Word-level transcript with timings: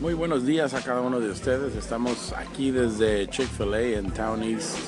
Muy 0.00 0.14
buenos 0.14 0.46
días 0.46 0.72
a 0.72 0.80
cada 0.80 1.02
uno 1.02 1.20
de 1.20 1.28
ustedes. 1.28 1.76
Estamos 1.76 2.32
aquí 2.32 2.70
desde 2.70 3.28
Chick-fil-A 3.28 3.98
en 3.98 4.10
Town 4.10 4.42
East. 4.42 4.78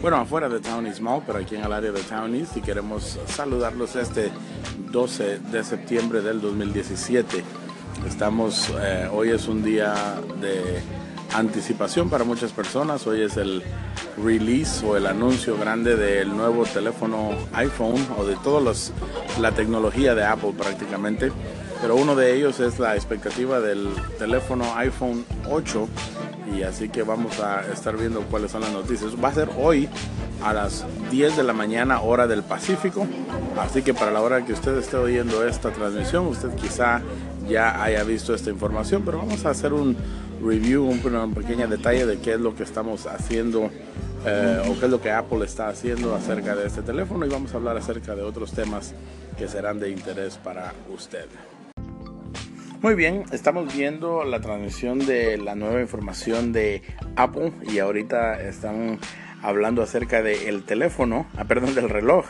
Bueno, 0.00 0.16
afuera 0.16 0.48
de 0.48 0.60
Town 0.60 0.86
East 0.86 1.00
Mall, 1.00 1.22
pero 1.26 1.40
aquí 1.40 1.56
en 1.56 1.64
el 1.64 1.72
área 1.74 1.92
de 1.92 2.00
Town 2.00 2.34
East 2.34 2.56
y 2.56 2.62
queremos 2.62 3.18
saludarlos 3.26 3.96
este 3.96 4.30
12 4.90 5.40
de 5.40 5.62
septiembre 5.62 6.22
del 6.22 6.40
2017. 6.40 7.44
Estamos, 8.06 8.72
eh, 8.80 9.10
hoy 9.12 9.28
es 9.28 9.46
un 9.46 9.62
día 9.62 9.94
de 10.40 10.80
anticipación 11.34 12.08
para 12.08 12.24
muchas 12.24 12.50
personas. 12.52 13.06
Hoy 13.06 13.20
es 13.20 13.36
el 13.36 13.62
release 14.16 14.86
o 14.86 14.96
el 14.96 15.06
anuncio 15.06 15.58
grande 15.58 15.96
del 15.96 16.34
nuevo 16.34 16.64
teléfono 16.64 17.32
iPhone 17.52 18.06
o 18.16 18.24
de 18.24 18.36
toda 18.36 18.72
la 19.38 19.52
tecnología 19.52 20.14
de 20.14 20.24
Apple 20.24 20.54
prácticamente 20.56 21.30
pero 21.80 21.96
uno 21.96 22.14
de 22.14 22.34
ellos 22.34 22.60
es 22.60 22.78
la 22.78 22.94
expectativa 22.94 23.60
del 23.60 23.88
teléfono 24.18 24.64
iPhone 24.76 25.24
8 25.50 25.88
y 26.56 26.62
así 26.62 26.88
que 26.88 27.02
vamos 27.02 27.40
a 27.40 27.62
estar 27.72 27.96
viendo 27.96 28.22
cuáles 28.22 28.52
son 28.52 28.62
las 28.62 28.72
noticias. 28.72 29.12
Va 29.22 29.28
a 29.28 29.34
ser 29.34 29.48
hoy 29.58 29.88
a 30.42 30.52
las 30.52 30.84
10 31.10 31.36
de 31.36 31.42
la 31.42 31.52
mañana 31.52 32.00
hora 32.00 32.26
del 32.26 32.42
Pacífico, 32.42 33.06
así 33.60 33.82
que 33.82 33.94
para 33.94 34.10
la 34.10 34.20
hora 34.20 34.44
que 34.44 34.52
usted 34.52 34.76
esté 34.78 34.96
oyendo 34.96 35.46
esta 35.46 35.70
transmisión, 35.70 36.26
usted 36.26 36.54
quizá 36.54 37.02
ya 37.48 37.82
haya 37.82 38.02
visto 38.04 38.34
esta 38.34 38.50
información, 38.50 39.02
pero 39.04 39.18
vamos 39.18 39.44
a 39.44 39.50
hacer 39.50 39.72
un 39.72 39.96
review, 40.42 40.84
un, 40.84 41.34
pequeño 41.34 41.68
detalle 41.68 42.06
de 42.06 42.18
qué 42.18 42.34
es 42.34 42.40
lo 42.40 42.54
que 42.54 42.62
estamos 42.62 43.06
haciendo 43.06 43.70
eh, 44.24 44.62
o 44.68 44.78
qué 44.78 44.86
es 44.86 44.90
lo 44.90 45.00
que 45.00 45.10
Apple 45.10 45.44
está 45.44 45.68
haciendo 45.68 46.14
acerca 46.14 46.54
de 46.54 46.66
este 46.66 46.82
teléfono 46.82 47.24
y 47.26 47.28
vamos 47.28 47.54
a 47.54 47.56
hablar 47.56 47.76
acerca 47.76 48.14
de 48.14 48.22
otros 48.22 48.52
temas 48.52 48.94
que 49.38 49.48
serán 49.48 49.78
de 49.78 49.90
interés 49.90 50.36
para 50.36 50.72
usted. 50.94 51.26
Muy 52.86 52.94
bien, 52.94 53.24
estamos 53.32 53.74
viendo 53.74 54.22
la 54.22 54.38
transmisión 54.38 55.00
de 55.00 55.38
la 55.38 55.56
nueva 55.56 55.80
información 55.80 56.52
de 56.52 56.82
Apple 57.16 57.50
y 57.68 57.80
ahorita 57.80 58.40
están 58.40 59.00
hablando 59.42 59.82
acerca 59.82 60.22
del 60.22 60.62
teléfono, 60.62 61.26
ah, 61.36 61.46
perdón, 61.46 61.74
del 61.74 61.90
reloj. 61.90 62.26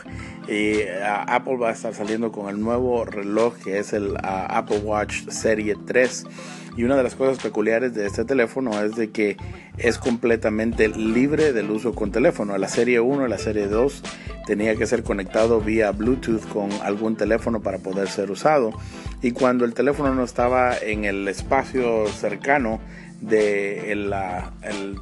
Y 0.47 0.81
ah, 1.03 1.25
Apple 1.27 1.57
va 1.57 1.69
a 1.69 1.73
estar 1.73 1.93
saliendo 1.93 2.31
con 2.31 2.49
el 2.49 2.59
nuevo 2.59 3.05
reloj 3.05 3.55
que 3.63 3.77
es 3.77 3.93
el 3.93 4.17
ah, 4.23 4.47
Apple 4.49 4.79
Watch 4.79 5.27
Serie 5.27 5.75
3. 5.85 6.25
Y 6.77 6.83
una 6.83 6.95
de 6.95 7.01
las 7.01 7.15
cosas 7.15 7.39
peculiares 7.43 7.95
de 7.95 8.05
este 8.05 8.23
teléfono 8.23 8.79
es 8.81 8.95
de 8.95 9.09
que 9.09 9.35
es 9.79 9.97
completamente 9.97 10.87
libre 10.87 11.51
del 11.51 11.71
uso 11.71 11.95
con 11.95 12.11
teléfono. 12.11 12.55
La 12.57 12.67
serie 12.67 12.99
1 12.99 13.25
y 13.25 13.29
la 13.29 13.39
serie 13.39 13.67
2 13.67 14.03
tenía 14.45 14.75
que 14.75 14.85
ser 14.85 15.01
conectado 15.01 15.59
vía 15.59 15.91
Bluetooth 15.91 16.47
con 16.47 16.69
algún 16.83 17.15
teléfono 17.15 17.61
para 17.61 17.79
poder 17.79 18.07
ser 18.07 18.29
usado. 18.29 18.71
Y 19.23 19.31
cuando 19.31 19.65
el 19.65 19.73
teléfono 19.73 20.13
no 20.13 20.23
estaba 20.23 20.77
en 20.77 21.05
el 21.05 21.27
espacio 21.27 22.07
cercano, 22.09 22.79
de 23.21 23.91
el, 23.91 24.13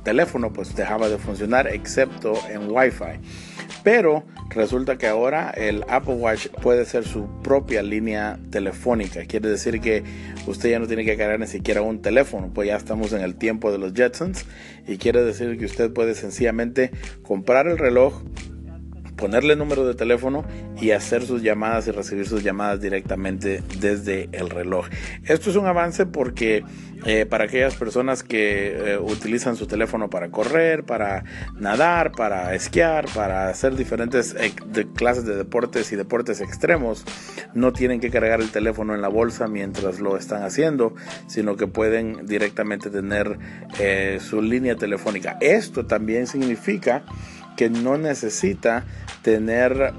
teléfono 0.04 0.54
pues 0.54 0.76
dejaba 0.76 1.10
de 1.10 1.18
funcionar 1.18 1.68
excepto 1.68 2.34
en 2.50 2.70
Wi-Fi. 2.70 3.20
Pero 3.84 4.24
resulta 4.50 4.98
que 4.98 5.08
ahora 5.08 5.52
el 5.52 5.84
Apple 5.90 6.16
Watch 6.16 6.48
puede 6.62 6.86
ser 6.86 7.04
su 7.06 7.28
propia 7.44 7.84
línea 7.84 8.40
telefónica. 8.50 9.26
Quiere 9.26 9.50
decir 9.50 9.80
que 9.80 10.04
usted 10.48 10.72
ya 10.72 10.80
no 10.80 10.88
tiene 10.88 11.06
que 11.06 11.18
cargar 11.18 11.40
ni 11.40 11.48
siquiera 11.48 11.82
un 11.82 12.02
teléfono, 12.02 12.52
pues 12.54 12.68
ya 12.68 12.78
estamos 12.78 13.14
en 13.14 13.22
el 13.22 13.36
tiempo 13.36 13.72
de 13.72 13.78
los 13.78 13.94
Jetsons. 13.94 14.46
Y 14.88 14.98
quiere 14.98 15.24
decir 15.24 15.58
que 15.58 15.66
usted 15.66 15.92
puede 15.92 16.16
sencillamente 16.16 16.92
comprar 17.24 17.68
el 17.68 17.78
reloj, 17.78 18.22
ponerle 19.16 19.56
número 19.56 19.86
de 19.86 19.96
teléfono 19.96 20.46
y 20.80 20.92
hacer 20.92 21.26
sus 21.26 21.42
llamadas 21.42 21.88
y 21.88 21.92
recibir 21.92 22.28
sus 22.28 22.44
llamadas 22.44 22.82
directamente 22.82 23.64
desde 23.80 24.30
el 24.32 24.50
reloj. 24.50 24.88
Esto 25.26 25.50
es 25.50 25.56
un 25.56 25.66
avance 25.66 26.06
porque 26.06 26.64
eh, 27.06 27.26
para 27.26 27.44
aquellas 27.44 27.76
personas 27.76 28.24
que 28.24 28.94
eh, 28.94 28.98
utilizan 28.98 29.56
su 29.56 29.68
teléfono 29.68 30.10
para 30.10 30.30
correr, 30.30 30.84
para 30.84 31.24
nadar, 31.54 32.12
para 32.12 32.56
esquiar, 32.56 33.06
para 33.14 33.50
hacer 33.50 33.76
diferentes 33.76 34.36
eh, 34.40 34.54
clases 34.96 35.26
de 35.26 35.36
deportes 35.36 35.92
y 35.92 35.96
deportes 35.96 36.42
extremos, 36.42 37.06
no 37.54 37.74
tienen 37.74 38.00
que 38.00 38.10
cargar 38.10 38.42
el 38.42 38.50
teléfono 38.50 38.96
en 38.96 39.02
la 39.02 39.08
bolsa 39.08 39.48
mientras 39.48 40.00
lo 40.00 40.18
están 40.18 40.44
haciendo, 40.44 40.96
sino 41.28 41.58
que 41.58 41.68
pueden 41.68 42.26
directamente 42.26 42.90
tener 42.90 43.38
su 44.20 44.42
línea 44.42 44.76
telefónica. 44.76 45.38
Esto 45.42 45.86
también 45.86 46.28
significa 46.28 47.04
que 47.56 47.70
no 47.70 47.98
necesita 47.98 48.86
tener, 49.22 49.94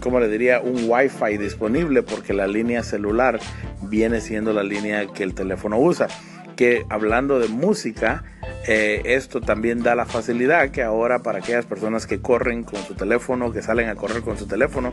como 0.00 0.20
le 0.20 0.28
diría, 0.28 0.60
un 0.60 0.88
Wi-Fi 0.88 1.38
disponible 1.38 2.02
porque 2.02 2.32
la 2.32 2.46
línea 2.46 2.82
celular 2.82 3.38
viene 3.82 4.20
siendo 4.20 4.52
la 4.52 4.62
línea 4.62 5.06
que 5.06 5.22
el 5.22 5.34
teléfono 5.34 5.78
usa. 5.78 6.08
Que 6.56 6.84
hablando 6.88 7.38
de 7.38 7.48
música, 7.48 8.24
eh, 8.68 9.02
esto 9.04 9.40
también 9.40 9.82
da 9.82 9.94
la 9.94 10.06
facilidad 10.06 10.70
que 10.70 10.82
ahora 10.82 11.20
para 11.20 11.38
aquellas 11.38 11.66
personas 11.66 12.06
que 12.06 12.20
corren 12.20 12.64
con 12.64 12.82
su 12.82 12.94
teléfono, 12.94 13.52
que 13.52 13.62
salen 13.62 13.88
a 13.88 13.94
correr 13.94 14.22
con 14.22 14.36
su 14.36 14.46
teléfono, 14.46 14.92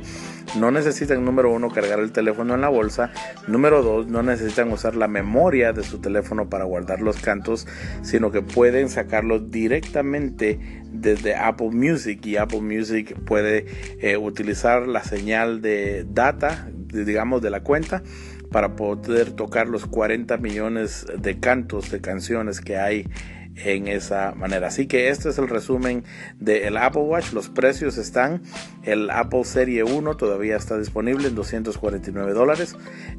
no 0.59 0.69
necesitan, 0.72 1.25
número 1.25 1.51
uno, 1.51 1.69
cargar 1.69 2.00
el 2.00 2.12
teléfono 2.12 2.53
en 2.53 2.62
la 2.62 2.69
bolsa. 2.69 3.12
Número 3.47 3.81
dos, 3.81 4.07
no 4.07 4.22
necesitan 4.22 4.72
usar 4.72 4.95
la 4.95 5.07
memoria 5.07 5.73
de 5.73 5.83
su 5.83 6.00
teléfono 6.00 6.50
para 6.50 6.66
guardar 6.66 7.01
los 7.01 7.17
cantos, 7.17 7.67
sino 8.03 8.31
que 8.31 8.41
pueden 8.41 8.89
sacarlos 8.89 9.50
directamente 9.50 10.59
desde 10.91 11.35
Apple 11.35 11.72
Music 11.72 12.23
y 12.25 12.38
Apple 12.38 12.62
Music 12.62 13.16
puede 13.25 13.66
eh, 14.00 14.17
utilizar 14.17 14.88
la 14.88 15.03
señal 15.03 15.62
de 15.62 16.06
data, 16.07 16.69
digamos, 16.69 17.41
de 17.41 17.50
la 17.50 17.62
cuenta 17.62 18.03
para 18.51 18.75
poder 18.75 19.31
tocar 19.31 19.67
los 19.67 19.88
40 19.88 20.38
millones 20.38 21.07
de 21.17 21.39
cantos, 21.39 21.89
de 21.89 22.01
canciones 22.01 22.62
que 22.62 22.78
hay 22.78 23.07
en 23.56 23.88
esa 23.88 24.34
manera. 24.36 24.68
Así 24.68 24.88
que 24.88 25.09
este 25.09 25.30
es 25.30 25.38
el 25.38 25.47
resumen 25.47 26.03
del 26.40 26.78
Apple 26.78 27.03
Watch. 27.03 27.34
Los 27.34 27.50
precios 27.50 27.97
están, 27.97 28.41
el 28.84 29.09
Apple 29.09 29.44
Serie 29.44 29.84
1 29.84 30.16
todavía 30.18 30.56
está 30.56 30.78
disponible 30.78 31.28
en 31.28 31.36
249 31.36 32.34
dólares 32.34 32.75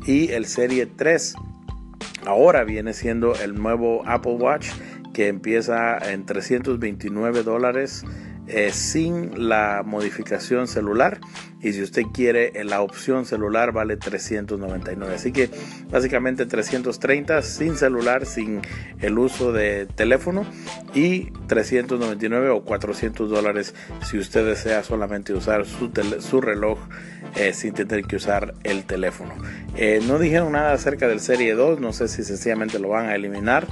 y 0.06 0.30
el 0.32 0.46
Serie 0.46 0.86
3 0.86 1.34
ahora 2.26 2.64
viene 2.64 2.92
siendo 2.92 3.34
el 3.34 3.54
nuevo 3.54 4.02
Apple 4.06 4.34
Watch 4.34 4.68
que 5.12 5.28
empieza 5.28 5.98
en 5.98 6.26
329 6.26 7.42
dólares 7.42 8.04
eh, 8.46 8.70
sin 8.72 9.48
la 9.48 9.82
modificación 9.84 10.68
celular. 10.68 11.20
Y 11.62 11.72
si 11.72 11.82
usted 11.82 12.02
quiere 12.12 12.52
la 12.64 12.82
opción 12.82 13.24
celular 13.24 13.72
vale 13.72 13.96
399 13.96 15.14
así 15.14 15.32
que 15.32 15.48
básicamente 15.90 16.44
330 16.44 17.40
sin 17.40 17.76
celular 17.76 18.26
sin 18.26 18.60
el 19.00 19.18
uso 19.18 19.52
de 19.52 19.86
teléfono. 19.86 20.44
Y 20.92 21.30
399 21.46 22.50
o 22.50 22.64
400 22.64 23.30
dólares 23.30 23.74
si 24.02 24.18
usted 24.18 24.44
desea 24.44 24.82
solamente 24.82 25.32
usar 25.32 25.64
su, 25.64 25.90
su 26.20 26.40
reloj 26.42 26.78
eh, 27.36 27.52
sin 27.52 27.72
tener 27.72 28.04
que 28.04 28.16
usar 28.16 28.54
el 28.62 28.84
teléfono. 28.84 29.34
Eh, 29.76 30.00
no 30.06 30.18
dijeron 30.18 30.52
nada 30.52 30.72
acerca 30.72 31.08
del 31.08 31.20
serie 31.20 31.54
2 31.54 31.80
no 31.80 31.92
sé 31.92 32.08
si 32.08 32.22
sencillamente 32.22 32.78
lo 32.78 32.90
van 32.90 33.06
a 33.06 33.14
eliminar 33.14 33.66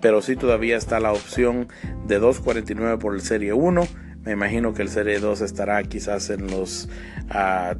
pero 0.00 0.20
sí 0.20 0.34
todavía 0.34 0.76
está 0.76 0.98
la 0.98 1.12
opción 1.12 1.68
de 2.06 2.18
249 2.18 2.98
por 2.98 3.14
el 3.14 3.20
serie 3.20 3.52
1 3.52 3.86
me 4.24 4.32
imagino 4.32 4.72
que 4.72 4.82
el 4.82 4.88
Serie 4.88 5.18
2 5.18 5.42
estará 5.42 5.82
quizás 5.82 6.30
en 6.30 6.46
los 6.46 6.88
ah, 7.30 7.74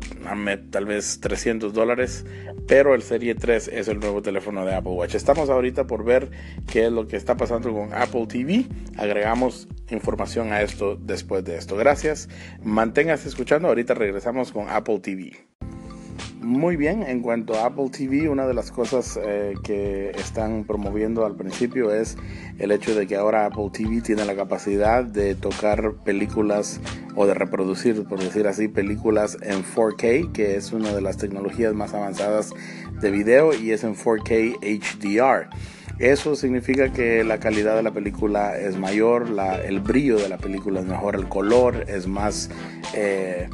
tal 0.70 0.84
vez 0.84 1.20
300 1.20 1.72
dólares, 1.72 2.26
pero 2.66 2.94
el 2.94 3.02
Serie 3.02 3.34
3 3.34 3.68
es 3.68 3.88
el 3.88 3.98
nuevo 3.98 4.20
teléfono 4.20 4.64
de 4.66 4.74
Apple 4.74 4.92
Watch. 4.92 5.14
Estamos 5.14 5.48
ahorita 5.48 5.86
por 5.86 6.04
ver 6.04 6.30
qué 6.70 6.86
es 6.86 6.92
lo 6.92 7.06
que 7.06 7.16
está 7.16 7.36
pasando 7.36 7.72
con 7.72 7.94
Apple 7.94 8.26
TV. 8.26 8.66
Agregamos 8.98 9.68
información 9.90 10.52
a 10.52 10.60
esto 10.60 10.96
después 10.96 11.44
de 11.44 11.56
esto. 11.56 11.76
Gracias. 11.76 12.28
Manténgase 12.62 13.28
escuchando. 13.28 13.68
Ahorita 13.68 13.94
regresamos 13.94 14.52
con 14.52 14.68
Apple 14.68 15.00
TV. 15.00 15.53
Muy 16.44 16.76
bien, 16.76 17.02
en 17.02 17.22
cuanto 17.22 17.54
a 17.54 17.64
Apple 17.64 17.88
TV, 17.88 18.28
una 18.28 18.46
de 18.46 18.52
las 18.52 18.70
cosas 18.70 19.18
eh, 19.24 19.54
que 19.64 20.10
están 20.10 20.64
promoviendo 20.64 21.24
al 21.24 21.36
principio 21.36 21.90
es 21.90 22.18
el 22.58 22.70
hecho 22.70 22.94
de 22.94 23.06
que 23.06 23.16
ahora 23.16 23.46
Apple 23.46 23.70
TV 23.72 24.02
tiene 24.02 24.26
la 24.26 24.36
capacidad 24.36 25.04
de 25.04 25.34
tocar 25.36 25.94
películas 26.04 26.82
o 27.16 27.26
de 27.26 27.32
reproducir, 27.32 28.04
por 28.04 28.20
decir 28.20 28.46
así, 28.46 28.68
películas 28.68 29.38
en 29.40 29.64
4K, 29.64 30.32
que 30.32 30.56
es 30.56 30.72
una 30.72 30.92
de 30.92 31.00
las 31.00 31.16
tecnologías 31.16 31.72
más 31.72 31.94
avanzadas 31.94 32.52
de 33.00 33.10
video 33.10 33.54
y 33.54 33.70
es 33.70 33.82
en 33.82 33.96
4K 33.96 34.58
HDR. 34.60 35.48
Eso 35.98 36.36
significa 36.36 36.92
que 36.92 37.24
la 37.24 37.38
calidad 37.38 37.74
de 37.74 37.82
la 37.82 37.92
película 37.92 38.58
es 38.58 38.76
mayor, 38.76 39.28
el 39.64 39.80
brillo 39.80 40.18
de 40.18 40.28
la 40.28 40.36
película 40.36 40.80
es 40.80 40.86
mejor, 40.86 41.16
el 41.16 41.26
color 41.26 41.86
es 41.88 42.06
más... 42.06 42.50
Eh, 42.92 43.48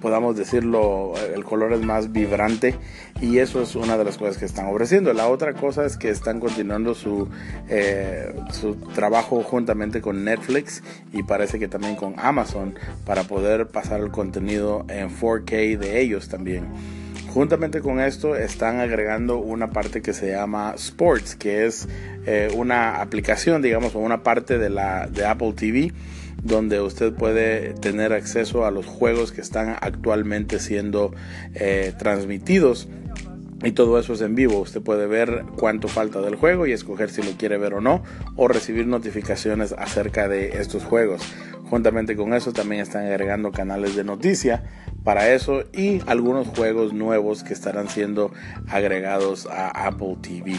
podamos 0.00 0.36
decirlo, 0.36 1.14
el 1.34 1.44
color 1.44 1.72
es 1.72 1.80
más 1.80 2.12
vibrante 2.12 2.74
y 3.20 3.38
eso 3.38 3.62
es 3.62 3.74
una 3.76 3.96
de 3.96 4.04
las 4.04 4.18
cosas 4.18 4.38
que 4.38 4.44
están 4.44 4.66
ofreciendo. 4.66 5.12
La 5.12 5.28
otra 5.28 5.54
cosa 5.54 5.84
es 5.84 5.96
que 5.96 6.10
están 6.10 6.40
continuando 6.40 6.94
su, 6.94 7.28
eh, 7.68 8.34
su 8.52 8.76
trabajo 8.94 9.42
juntamente 9.42 10.00
con 10.00 10.24
Netflix 10.24 10.82
y 11.12 11.22
parece 11.22 11.58
que 11.58 11.68
también 11.68 11.96
con 11.96 12.14
Amazon 12.18 12.74
para 13.04 13.24
poder 13.24 13.68
pasar 13.68 14.00
el 14.00 14.10
contenido 14.10 14.84
en 14.88 15.10
4K 15.10 15.78
de 15.78 16.00
ellos 16.00 16.28
también. 16.28 16.66
Juntamente 17.28 17.80
con 17.80 18.00
esto 18.00 18.34
están 18.34 18.80
agregando 18.80 19.38
una 19.38 19.70
parte 19.70 20.00
que 20.00 20.14
se 20.14 20.30
llama 20.30 20.72
Sports, 20.76 21.36
que 21.36 21.66
es 21.66 21.86
eh, 22.26 22.48
una 22.56 23.00
aplicación, 23.00 23.60
digamos, 23.60 23.94
o 23.94 23.98
una 23.98 24.22
parte 24.22 24.58
de, 24.58 24.70
la, 24.70 25.06
de 25.06 25.26
Apple 25.26 25.52
TV 25.52 25.92
donde 26.42 26.80
usted 26.80 27.12
puede 27.12 27.74
tener 27.74 28.12
acceso 28.12 28.64
a 28.64 28.70
los 28.70 28.86
juegos 28.86 29.32
que 29.32 29.40
están 29.40 29.76
actualmente 29.80 30.60
siendo 30.60 31.12
eh, 31.54 31.92
transmitidos 31.98 32.88
y 33.62 33.72
todo 33.72 33.98
eso 33.98 34.12
es 34.12 34.20
en 34.20 34.34
vivo. 34.34 34.60
Usted 34.60 34.80
puede 34.80 35.06
ver 35.06 35.44
cuánto 35.56 35.88
falta 35.88 36.20
del 36.20 36.36
juego 36.36 36.66
y 36.66 36.72
escoger 36.72 37.10
si 37.10 37.22
lo 37.22 37.32
quiere 37.32 37.58
ver 37.58 37.74
o 37.74 37.80
no, 37.80 38.02
o 38.36 38.46
recibir 38.46 38.86
notificaciones 38.86 39.72
acerca 39.72 40.28
de 40.28 40.60
estos 40.60 40.84
juegos. 40.84 41.22
Juntamente 41.68 42.16
con 42.16 42.34
eso 42.34 42.52
también 42.52 42.80
están 42.80 43.06
agregando 43.06 43.50
canales 43.50 43.94
de 43.94 44.04
noticia 44.04 44.62
para 45.04 45.32
eso 45.32 45.64
y 45.72 46.00
algunos 46.06 46.46
juegos 46.48 46.92
nuevos 46.92 47.42
que 47.42 47.52
estarán 47.52 47.88
siendo 47.88 48.30
agregados 48.68 49.46
a 49.46 49.86
Apple 49.86 50.16
TV. 50.22 50.54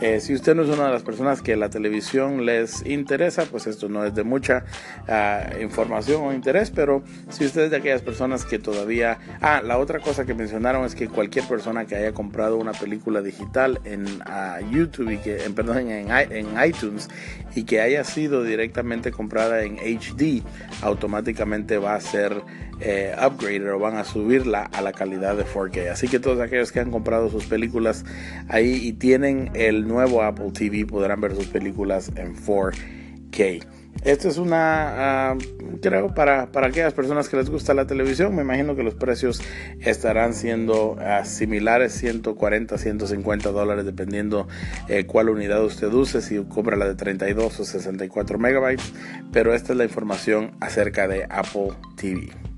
Eh, 0.00 0.20
si 0.20 0.34
usted 0.34 0.54
no 0.54 0.62
es 0.62 0.68
una 0.68 0.86
de 0.86 0.92
las 0.92 1.02
personas 1.02 1.40
que 1.40 1.56
la 1.56 1.70
televisión 1.70 2.44
les 2.44 2.84
interesa, 2.84 3.44
pues 3.44 3.66
esto 3.66 3.88
no 3.88 4.04
es 4.04 4.14
de 4.14 4.24
mucha 4.24 4.64
ah, 5.08 5.46
información 5.60 6.22
o 6.22 6.32
interés, 6.32 6.70
pero 6.70 7.02
si 7.30 7.44
usted 7.44 7.62
es 7.62 7.70
de 7.70 7.76
aquellas 7.76 8.02
personas 8.02 8.44
que 8.44 8.58
todavía... 8.58 9.18
Ah, 9.40 9.62
la 9.64 9.78
otra 9.78 10.00
cosa 10.00 10.24
que 10.24 10.34
mencionaron 10.34 10.84
es 10.84 10.94
que 10.94 11.08
cualquier 11.08 11.46
persona 11.46 11.84
que 11.84 11.94
haya 11.94 12.12
comprado 12.12 12.56
una 12.56 12.72
película 12.72 13.22
digital 13.22 13.80
en 13.84 14.04
ah, 14.26 14.58
YouTube 14.70 15.10
y 15.10 15.18
que, 15.18 15.44
en, 15.44 15.54
perdón, 15.54 15.90
en, 15.90 16.10
en 16.10 16.46
iTunes 16.66 17.08
y 17.54 17.64
que 17.64 17.80
haya 17.80 18.04
sido 18.04 18.42
directamente 18.42 19.12
comprada 19.12 19.62
en 19.62 19.76
HD, 19.76 20.42
automáticamente 20.82 21.78
va 21.78 21.94
a 21.94 22.00
ser 22.00 22.42
eh, 22.80 23.14
upgrade 23.20 23.70
o 23.70 23.78
van 23.78 23.96
a 23.96 24.04
subirla 24.04 24.64
a 24.72 24.82
la 24.82 24.92
calidad 24.92 25.36
de 25.36 25.44
4K. 25.44 25.90
Así 25.90 26.08
que 26.08 26.18
todos 26.18 26.40
aquellos 26.40 26.72
que 26.72 26.80
han 26.80 26.90
comprado 26.90 27.30
sus 27.30 27.46
películas 27.46 28.04
ahí 28.48 28.74
y 28.82 28.92
tienen 28.92 29.50
el 29.54 29.86
nuevo 29.86 30.22
Apple 30.22 30.50
TV 30.52 30.86
podrán 30.86 31.20
ver 31.20 31.34
sus 31.34 31.46
películas 31.46 32.10
en 32.16 32.36
4K. 32.36 33.66
Esto 34.02 34.28
es 34.28 34.36
una, 34.36 35.30
ah, 35.30 35.38
creo, 35.80 36.14
para, 36.14 36.52
para 36.52 36.66
aquellas 36.66 36.92
personas 36.92 37.30
que 37.30 37.38
les 37.38 37.48
gusta 37.48 37.72
la 37.72 37.86
televisión. 37.86 38.34
Me 38.34 38.42
imagino 38.42 38.76
que 38.76 38.82
los 38.82 38.94
precios 38.94 39.40
estarán 39.80 40.34
siendo 40.34 40.96
ah, 41.00 41.24
similares, 41.24 41.94
140, 41.94 42.76
150 42.76 43.50
dólares, 43.50 43.86
dependiendo 43.86 44.46
eh, 44.88 45.06
cuál 45.06 45.30
unidad 45.30 45.64
usted 45.64 45.90
use, 45.90 46.20
si 46.20 46.36
compra 46.44 46.76
la 46.76 46.86
de 46.86 46.96
32 46.96 47.60
o 47.60 47.64
64 47.64 48.38
megabytes. 48.38 48.92
Pero 49.32 49.54
esta 49.54 49.72
es 49.72 49.78
la 49.78 49.84
información 49.84 50.52
acerca 50.60 51.08
de 51.08 51.24
Apple 51.30 51.70
TV. 51.96 52.53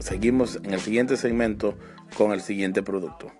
Seguimos 0.00 0.56
en 0.56 0.72
el 0.72 0.80
siguiente 0.80 1.16
segmento 1.16 1.74
con 2.16 2.32
el 2.32 2.40
siguiente 2.40 2.82
producto. 2.82 3.30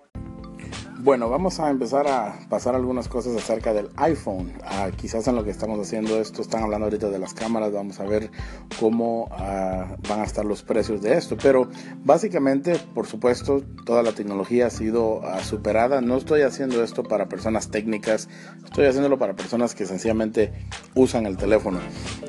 Bueno, 1.03 1.31
vamos 1.31 1.59
a 1.59 1.71
empezar 1.71 2.07
a 2.07 2.47
pasar 2.47 2.75
algunas 2.75 3.07
cosas 3.07 3.35
acerca 3.35 3.73
del 3.73 3.89
iPhone. 3.95 4.53
Ah, 4.63 4.91
quizás 4.95 5.27
en 5.27 5.35
lo 5.35 5.43
que 5.43 5.49
estamos 5.49 5.79
haciendo 5.79 6.21
esto, 6.21 6.43
están 6.43 6.61
hablando 6.61 6.85
ahorita 6.85 7.09
de 7.09 7.17
las 7.17 7.33
cámaras, 7.33 7.71
vamos 7.71 7.99
a 7.99 8.03
ver 8.03 8.29
cómo 8.79 9.27
ah, 9.31 9.95
van 10.07 10.19
a 10.19 10.23
estar 10.23 10.45
los 10.45 10.61
precios 10.61 11.01
de 11.01 11.17
esto. 11.17 11.37
Pero 11.41 11.67
básicamente, 12.03 12.79
por 12.93 13.07
supuesto, 13.07 13.63
toda 13.83 14.03
la 14.03 14.11
tecnología 14.11 14.67
ha 14.67 14.69
sido 14.69 15.21
ah, 15.23 15.43
superada. 15.43 16.01
No 16.01 16.17
estoy 16.17 16.43
haciendo 16.43 16.83
esto 16.83 17.01
para 17.01 17.27
personas 17.27 17.71
técnicas, 17.71 18.29
estoy 18.63 18.85
haciéndolo 18.85 19.17
para 19.17 19.35
personas 19.35 19.73
que 19.73 19.87
sencillamente 19.87 20.53
usan 20.93 21.25
el 21.25 21.35
teléfono. 21.35 21.79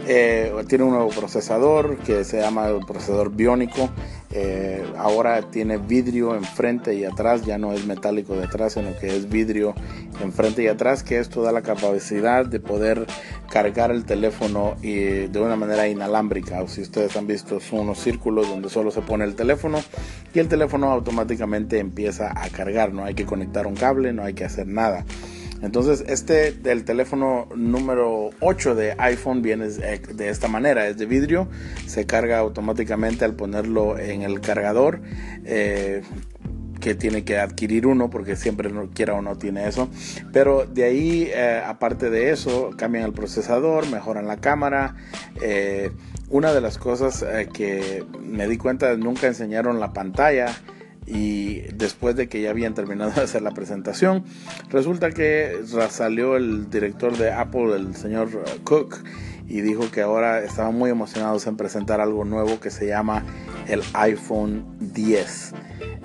Eh, 0.06 0.50
tiene 0.66 0.84
un 0.84 0.92
nuevo 0.92 1.10
procesador 1.10 1.98
que 1.98 2.24
se 2.24 2.40
llama 2.40 2.68
el 2.68 2.86
procesador 2.86 3.32
biónico. 3.32 3.90
Eh, 4.34 4.82
ahora 4.96 5.42
tiene 5.42 5.76
vidrio 5.76 6.34
enfrente 6.34 6.94
y 6.94 7.04
atrás, 7.04 7.44
ya 7.44 7.58
no 7.58 7.72
es 7.72 7.86
metálico 7.86 8.34
de 8.34 8.44
atrás, 8.44 8.74
sino 8.74 8.96
que 8.98 9.14
es 9.16 9.28
vidrio 9.28 9.74
enfrente 10.22 10.62
y 10.62 10.68
atrás, 10.68 11.02
que 11.02 11.18
esto 11.18 11.42
da 11.42 11.52
la 11.52 11.62
capacidad 11.62 12.46
de 12.46 12.60
poder 12.60 13.06
cargar 13.50 13.90
el 13.90 14.04
teléfono 14.04 14.76
de 14.82 15.30
una 15.34 15.56
manera 15.56 15.88
inalámbrica. 15.88 16.62
O 16.62 16.68
si 16.68 16.82
ustedes 16.82 17.16
han 17.16 17.26
visto, 17.26 17.60
son 17.60 17.80
unos 17.80 17.98
círculos 17.98 18.48
donde 18.48 18.70
solo 18.70 18.90
se 18.90 19.02
pone 19.02 19.24
el 19.24 19.34
teléfono 19.34 19.80
y 20.34 20.38
el 20.38 20.48
teléfono 20.48 20.90
automáticamente 20.90 21.78
empieza 21.78 22.32
a 22.34 22.48
cargar. 22.48 22.92
No 22.92 23.04
hay 23.04 23.14
que 23.14 23.26
conectar 23.26 23.66
un 23.66 23.74
cable, 23.74 24.12
no 24.12 24.24
hay 24.24 24.34
que 24.34 24.44
hacer 24.44 24.66
nada. 24.66 25.04
Entonces, 25.62 26.04
este 26.08 26.52
del 26.52 26.84
teléfono 26.84 27.48
número 27.54 28.30
8 28.40 28.74
de 28.74 28.94
iPhone 28.98 29.42
viene 29.42 29.68
de 29.68 30.28
esta 30.28 30.48
manera, 30.48 30.88
es 30.88 30.98
de 30.98 31.06
vidrio, 31.06 31.48
se 31.86 32.04
carga 32.04 32.40
automáticamente 32.40 33.24
al 33.24 33.34
ponerlo 33.34 33.98
en 33.98 34.22
el 34.22 34.40
cargador. 34.40 35.00
Eh, 35.44 36.02
que 36.80 36.96
tiene 36.96 37.22
que 37.22 37.38
adquirir 37.38 37.86
uno 37.86 38.10
porque 38.10 38.34
siempre 38.34 38.68
no 38.68 38.90
quiera 38.90 39.14
o 39.14 39.22
no 39.22 39.38
tiene 39.38 39.68
eso 39.68 39.88
pero 40.32 40.66
de 40.66 40.82
ahí 40.82 41.30
eh, 41.32 41.62
aparte 41.64 42.10
de 42.10 42.32
eso 42.32 42.70
cambian 42.76 43.04
el 43.04 43.12
procesador 43.12 43.88
mejoran 43.88 44.26
la 44.26 44.38
cámara 44.38 44.96
eh, 45.40 45.92
una 46.28 46.52
de 46.52 46.60
las 46.60 46.78
cosas 46.78 47.24
que 47.52 48.04
me 48.20 48.48
di 48.48 48.56
cuenta 48.56 48.96
nunca 48.96 49.28
enseñaron 49.28 49.78
la 49.78 49.92
pantalla 49.92 50.46
y 51.06 51.60
después 51.74 52.16
de 52.16 52.28
que 52.28 52.40
ya 52.40 52.50
habían 52.50 52.74
terminado 52.74 53.10
de 53.10 53.22
hacer 53.22 53.42
la 53.42 53.52
presentación, 53.52 54.24
resulta 54.70 55.10
que 55.10 55.62
salió 55.90 56.36
el 56.36 56.70
director 56.70 57.16
de 57.16 57.32
Apple, 57.32 57.74
el 57.76 57.96
señor 57.96 58.30
Cook, 58.64 58.98
y 59.52 59.60
dijo 59.60 59.90
que 59.90 60.00
ahora 60.00 60.42
estaban 60.42 60.74
muy 60.74 60.88
emocionados 60.88 61.46
en 61.46 61.58
presentar 61.58 62.00
algo 62.00 62.24
nuevo 62.24 62.58
que 62.58 62.70
se 62.70 62.86
llama 62.86 63.22
el 63.68 63.82
iPhone 63.92 64.64
10. 64.80 65.52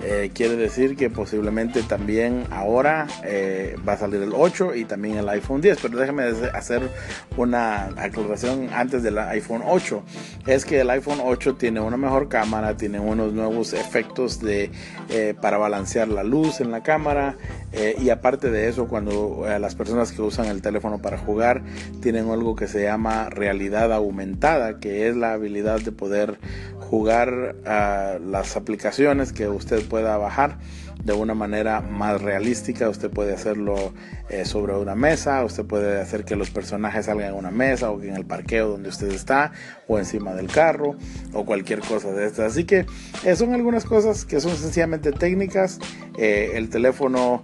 Eh, 0.00 0.30
quiere 0.32 0.54
decir 0.54 0.96
que 0.96 1.10
posiblemente 1.10 1.82
también 1.82 2.44
ahora 2.50 3.08
eh, 3.24 3.74
va 3.86 3.94
a 3.94 3.96
salir 3.96 4.22
el 4.22 4.32
8 4.32 4.76
y 4.76 4.84
también 4.84 5.16
el 5.16 5.28
iPhone 5.28 5.60
10. 5.60 5.78
Pero 5.80 5.98
déjame 5.98 6.24
hacer 6.52 6.88
una 7.36 7.86
aclaración 7.96 8.68
antes 8.72 9.02
del 9.02 9.18
iPhone 9.18 9.62
8. 9.66 10.02
Es 10.46 10.64
que 10.64 10.80
el 10.80 10.90
iPhone 10.90 11.18
8 11.22 11.56
tiene 11.56 11.80
una 11.80 11.96
mejor 11.96 12.28
cámara, 12.28 12.76
tiene 12.76 13.00
unos 13.00 13.32
nuevos 13.32 13.72
efectos 13.72 14.40
de, 14.40 14.70
eh, 15.08 15.34
para 15.40 15.58
balancear 15.58 16.08
la 16.08 16.22
luz 16.22 16.60
en 16.60 16.70
la 16.70 16.82
cámara. 16.82 17.36
y 18.00 18.10
aparte 18.10 18.50
de 18.50 18.68
eso, 18.68 18.88
cuando 18.88 19.44
las 19.60 19.74
personas 19.74 20.12
que 20.12 20.22
usan 20.22 20.46
el 20.46 20.62
teléfono 20.62 20.98
para 20.98 21.18
jugar 21.18 21.62
tienen 22.00 22.28
algo 22.30 22.56
que 22.56 22.66
se 22.66 22.82
llama 22.82 23.28
realidad 23.38 23.92
aumentada, 23.92 24.80
que 24.80 25.08
es 25.08 25.16
la 25.16 25.32
habilidad 25.32 25.80
de 25.80 25.92
poder 25.92 26.38
jugar 26.78 27.56
a 27.66 28.18
las 28.24 28.56
aplicaciones 28.56 29.32
que 29.32 29.48
usted 29.48 29.82
pueda 29.88 30.16
bajar 30.16 30.58
de 31.08 31.14
una 31.14 31.34
manera 31.34 31.80
más 31.80 32.20
realística. 32.20 32.88
Usted 32.88 33.10
puede 33.10 33.34
hacerlo 33.34 33.92
eh, 34.28 34.44
sobre 34.44 34.74
una 34.76 34.94
mesa, 34.94 35.42
usted 35.44 35.64
puede 35.64 36.00
hacer 36.00 36.24
que 36.24 36.36
los 36.36 36.50
personajes 36.50 37.06
salgan 37.06 37.30
en 37.30 37.34
una 37.34 37.50
mesa 37.50 37.90
o 37.90 38.00
en 38.02 38.14
el 38.14 38.26
parqueo 38.26 38.68
donde 38.68 38.90
usted 38.90 39.10
está 39.10 39.52
o 39.86 39.98
encima 39.98 40.34
del 40.34 40.48
carro 40.48 40.96
o 41.32 41.44
cualquier 41.44 41.80
cosa 41.80 42.12
de 42.12 42.26
estas. 42.26 42.52
Así 42.52 42.64
que 42.64 42.86
eh, 43.24 43.36
son 43.36 43.54
algunas 43.54 43.84
cosas 43.84 44.24
que 44.24 44.40
son 44.40 44.54
sencillamente 44.54 45.10
técnicas. 45.12 45.78
Eh, 46.18 46.52
el 46.54 46.68
teléfono 46.68 47.42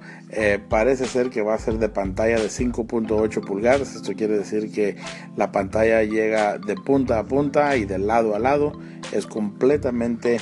parece 0.69 1.07
ser 1.07 1.31
que 1.31 1.43
va 1.43 1.55
a 1.55 1.59
ser 1.59 1.79
de 1.79 1.89
pantalla 1.89 2.41
de 2.41 2.49
5.8 2.49 3.45
pulgadas. 3.47 3.95
Esto 3.95 4.15
quiere 4.15 4.37
decir 4.37 4.73
que 4.73 4.97
la 5.37 5.53
pantalla 5.53 6.03
llega 6.03 6.59
de 6.59 6.75
punta 6.75 7.21
a 7.21 7.25
punta 7.25 7.77
y 7.77 7.85
de 7.85 7.99
lado 7.99 8.35
a 8.35 8.41
lado. 8.41 8.73
Es 9.13 9.27
completamente 9.27 10.41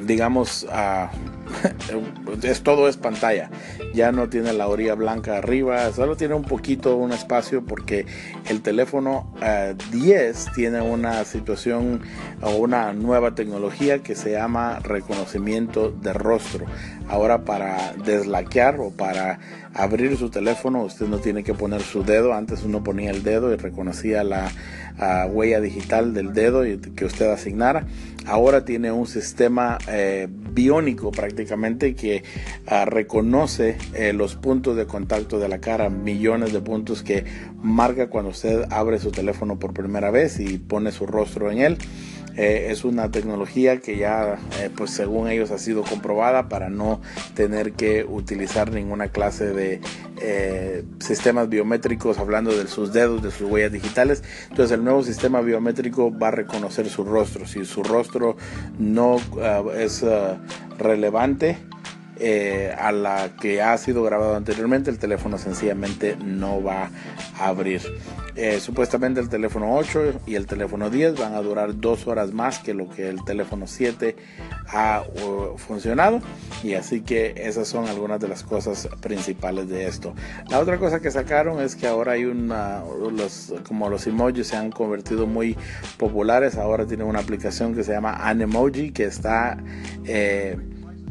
digamos, 0.00 0.64
uh, 0.64 1.08
es, 2.42 2.62
todo 2.62 2.88
es 2.88 2.96
pantalla. 2.96 3.50
Ya 3.94 4.12
no 4.12 4.28
tiene 4.28 4.52
la 4.52 4.68
orilla 4.68 4.94
blanca 4.94 5.38
arriba, 5.38 5.90
solo 5.92 6.16
tiene 6.16 6.34
un 6.34 6.44
poquito 6.44 6.96
un 6.96 7.12
espacio 7.12 7.64
porque 7.64 8.06
el 8.48 8.62
teléfono 8.62 9.32
10 9.90 10.46
tiene 10.54 10.80
una 10.80 11.24
situación 11.24 12.02
o 12.42 12.50
una 12.56 12.92
nueva 12.92 13.34
tecnología 13.34 14.02
que 14.02 14.14
se 14.14 14.32
llama 14.32 14.80
reconocimiento 14.80 15.90
de 15.90 16.12
rostro. 16.12 16.66
Ahora 17.08 17.44
para 17.44 17.94
deslaquear 18.04 18.80
o 18.80 18.90
para 18.90 19.38
abrir 19.74 20.16
su 20.16 20.30
teléfono 20.30 20.82
usted 20.82 21.06
no 21.06 21.18
tiene 21.18 21.44
que 21.44 21.54
poner 21.54 21.82
su 21.82 22.02
dedo. 22.02 22.34
Antes 22.34 22.62
uno 22.64 22.82
ponía 22.82 23.10
el 23.10 23.22
dedo 23.22 23.52
y 23.52 23.56
reconocía 23.56 24.24
la 24.24 24.50
huella 25.30 25.60
digital 25.60 26.14
del 26.14 26.32
dedo 26.32 26.62
que 26.94 27.04
usted 27.04 27.30
asignara. 27.30 27.86
Ahora 28.26 28.64
tiene 28.64 28.90
un 28.90 29.06
sistema 29.06 29.78
eh, 29.88 30.26
biónico 30.30 31.12
prácticamente 31.12 31.94
que 31.94 32.24
ah, 32.66 32.84
reconoce 32.84 33.76
eh, 33.94 34.12
los 34.12 34.34
puntos 34.34 34.76
de 34.76 34.86
contacto 34.86 35.38
de 35.38 35.48
la 35.48 35.58
cara, 35.58 35.90
millones 35.90 36.52
de 36.52 36.60
puntos 36.60 37.02
que 37.02 37.24
marca 37.62 38.08
cuando 38.08 38.30
usted 38.30 38.64
abre 38.70 38.98
su 38.98 39.12
teléfono 39.12 39.58
por 39.58 39.72
primera 39.72 40.10
vez 40.10 40.40
y 40.40 40.58
pone 40.58 40.90
su 40.90 41.06
rostro 41.06 41.50
en 41.52 41.58
él. 41.58 41.78
Eh, 42.36 42.68
es 42.70 42.84
una 42.84 43.10
tecnología 43.10 43.78
que 43.80 43.96
ya, 43.96 44.38
eh, 44.60 44.70
pues 44.74 44.90
según 44.90 45.28
ellos, 45.28 45.50
ha 45.50 45.58
sido 45.58 45.82
comprobada 45.82 46.48
para 46.48 46.68
no 46.68 47.00
tener 47.34 47.72
que 47.72 48.04
utilizar 48.04 48.70
ninguna 48.72 49.08
clase 49.08 49.52
de 49.52 49.80
eh, 50.20 50.84
sistemas 50.98 51.48
biométricos 51.48 52.18
hablando 52.18 52.56
de 52.56 52.66
sus 52.66 52.92
dedos, 52.92 53.22
de 53.22 53.30
sus 53.30 53.50
huellas 53.50 53.72
digitales. 53.72 54.22
Entonces 54.50 54.72
el 54.76 54.84
nuevo 54.84 55.02
sistema 55.02 55.40
biométrico 55.40 56.16
va 56.16 56.28
a 56.28 56.32
reconocer 56.32 56.88
su 56.88 57.04
rostro. 57.04 57.46
Si 57.46 57.64
su 57.64 57.82
rostro 57.82 58.36
no 58.78 59.16
ah, 59.42 59.62
es 59.74 60.02
ah, 60.02 60.38
relevante, 60.78 61.56
eh, 62.18 62.74
a 62.78 62.92
la 62.92 63.36
que 63.40 63.62
ha 63.62 63.76
sido 63.78 64.02
grabado 64.02 64.36
anteriormente, 64.36 64.90
el 64.90 64.98
teléfono 64.98 65.38
sencillamente 65.38 66.16
no 66.16 66.62
va 66.62 66.90
a 67.38 67.48
abrir. 67.48 67.82
Eh, 68.36 68.60
supuestamente 68.60 69.18
el 69.18 69.30
teléfono 69.30 69.74
8 69.76 70.20
y 70.26 70.34
el 70.34 70.46
teléfono 70.46 70.90
10 70.90 71.18
van 71.18 71.34
a 71.34 71.40
durar 71.40 71.80
dos 71.80 72.06
horas 72.06 72.32
más 72.32 72.58
que 72.58 72.74
lo 72.74 72.88
que 72.88 73.08
el 73.08 73.24
teléfono 73.24 73.66
7 73.66 74.14
ha 74.68 75.04
funcionado 75.56 76.20
y 76.62 76.74
así 76.74 77.00
que 77.00 77.32
esas 77.36 77.66
son 77.66 77.88
algunas 77.88 78.20
de 78.20 78.28
las 78.28 78.42
cosas 78.42 78.88
principales 79.00 79.68
de 79.70 79.86
esto. 79.86 80.14
La 80.50 80.58
otra 80.58 80.78
cosa 80.78 81.00
que 81.00 81.10
sacaron 81.10 81.60
es 81.60 81.76
que 81.76 81.86
ahora 81.86 82.12
hay 82.12 82.26
una, 82.26 82.82
como 83.66 83.88
los 83.88 84.06
emojis 84.06 84.48
se 84.48 84.56
han 84.56 84.70
convertido 84.70 85.26
muy 85.26 85.56
populares, 85.96 86.56
ahora 86.56 86.86
tienen 86.86 87.06
una 87.06 87.20
aplicación 87.20 87.74
que 87.74 87.84
se 87.84 87.92
llama 87.92 88.16
Anemoji 88.28 88.90
que 88.90 89.04
está... 89.04 89.56
Eh, 90.04 90.58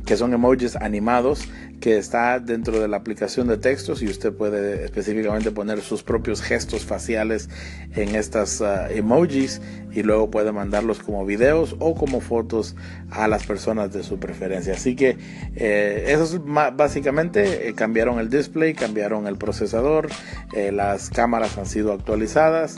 que 0.06 0.18
son 0.18 0.34
emojis 0.34 0.76
animados 0.76 1.48
que 1.80 1.98
está 1.98 2.40
dentro 2.40 2.80
de 2.80 2.88
la 2.88 2.98
aplicación 2.98 3.48
de 3.48 3.58
textos 3.58 4.02
y 4.02 4.08
usted 4.08 4.34
puede 4.34 4.86
específicamente 4.86 5.52
poner 5.52 5.82
sus 5.82 6.04
propios 6.04 6.42
gestos 6.42 6.86
faciales 6.86 7.50
en 7.96 8.16
estas 8.16 8.62
ah, 8.62 8.90
emojis 8.92 9.62
y 9.94 10.04
luego 10.04 10.30
puede 10.30 10.52
mandarlos 10.52 11.00
como 11.00 11.26
videos 11.26 11.76
o 11.80 11.96
como 11.96 12.22
fotos 12.22 12.76
a 13.12 13.28
las 13.28 13.46
personas 13.46 13.94
de 13.94 14.04
su 14.04 14.20
preferencia. 14.20 14.74
Así 14.74 14.96
que 14.96 15.18
eh, 15.56 16.06
eso 16.08 16.24
es 16.24 16.42
básicamente 16.76 17.70
eh, 17.70 17.74
cambiaron 17.74 18.20
el 18.20 18.30
display, 18.30 18.74
cambiaron 18.74 19.28
el 19.28 19.38
procesador, 19.38 20.10
eh, 20.54 20.72
las 20.72 21.10
cámaras 21.10 21.58
han 21.58 21.66
sido 21.66 21.94
actualizadas. 21.94 22.78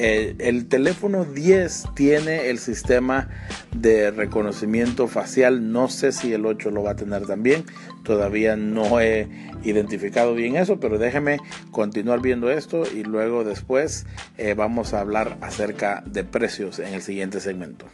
Eh, 0.00 0.36
el 0.38 0.68
teléfono 0.68 1.24
10 1.24 1.86
tiene 1.96 2.50
el 2.50 2.58
sistema 2.58 3.28
de 3.74 4.12
reconocimiento 4.12 5.08
facial. 5.08 5.72
No 5.72 5.88
sé 5.88 6.12
si 6.12 6.32
el 6.32 6.46
8 6.46 6.70
lo 6.70 6.84
va 6.84 6.92
a 6.92 6.96
tener 6.96 7.26
también. 7.26 7.64
Todavía 8.04 8.56
no 8.56 9.00
he 9.00 9.28
identificado 9.64 10.34
bien 10.34 10.54
eso, 10.54 10.78
pero 10.78 10.98
déjeme 10.98 11.38
continuar 11.72 12.20
viendo 12.20 12.48
esto 12.48 12.84
y 12.86 13.02
luego 13.02 13.42
después 13.42 14.06
eh, 14.36 14.54
vamos 14.54 14.94
a 14.94 15.00
hablar 15.00 15.36
acerca 15.40 16.04
de 16.06 16.22
precios 16.22 16.78
en 16.78 16.94
el 16.94 17.02
siguiente 17.02 17.40
segmento. 17.40 17.86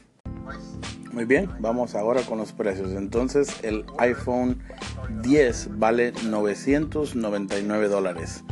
Muy 1.11 1.25
bien, 1.25 1.49
vamos 1.58 1.94
ahora 1.94 2.20
con 2.20 2.37
los 2.37 2.52
precios. 2.52 2.90
Entonces 2.90 3.49
el 3.62 3.87
iPhone 3.96 4.58
10 5.23 5.78
vale 5.78 6.12
999 6.28 7.88
dólares 7.88 8.44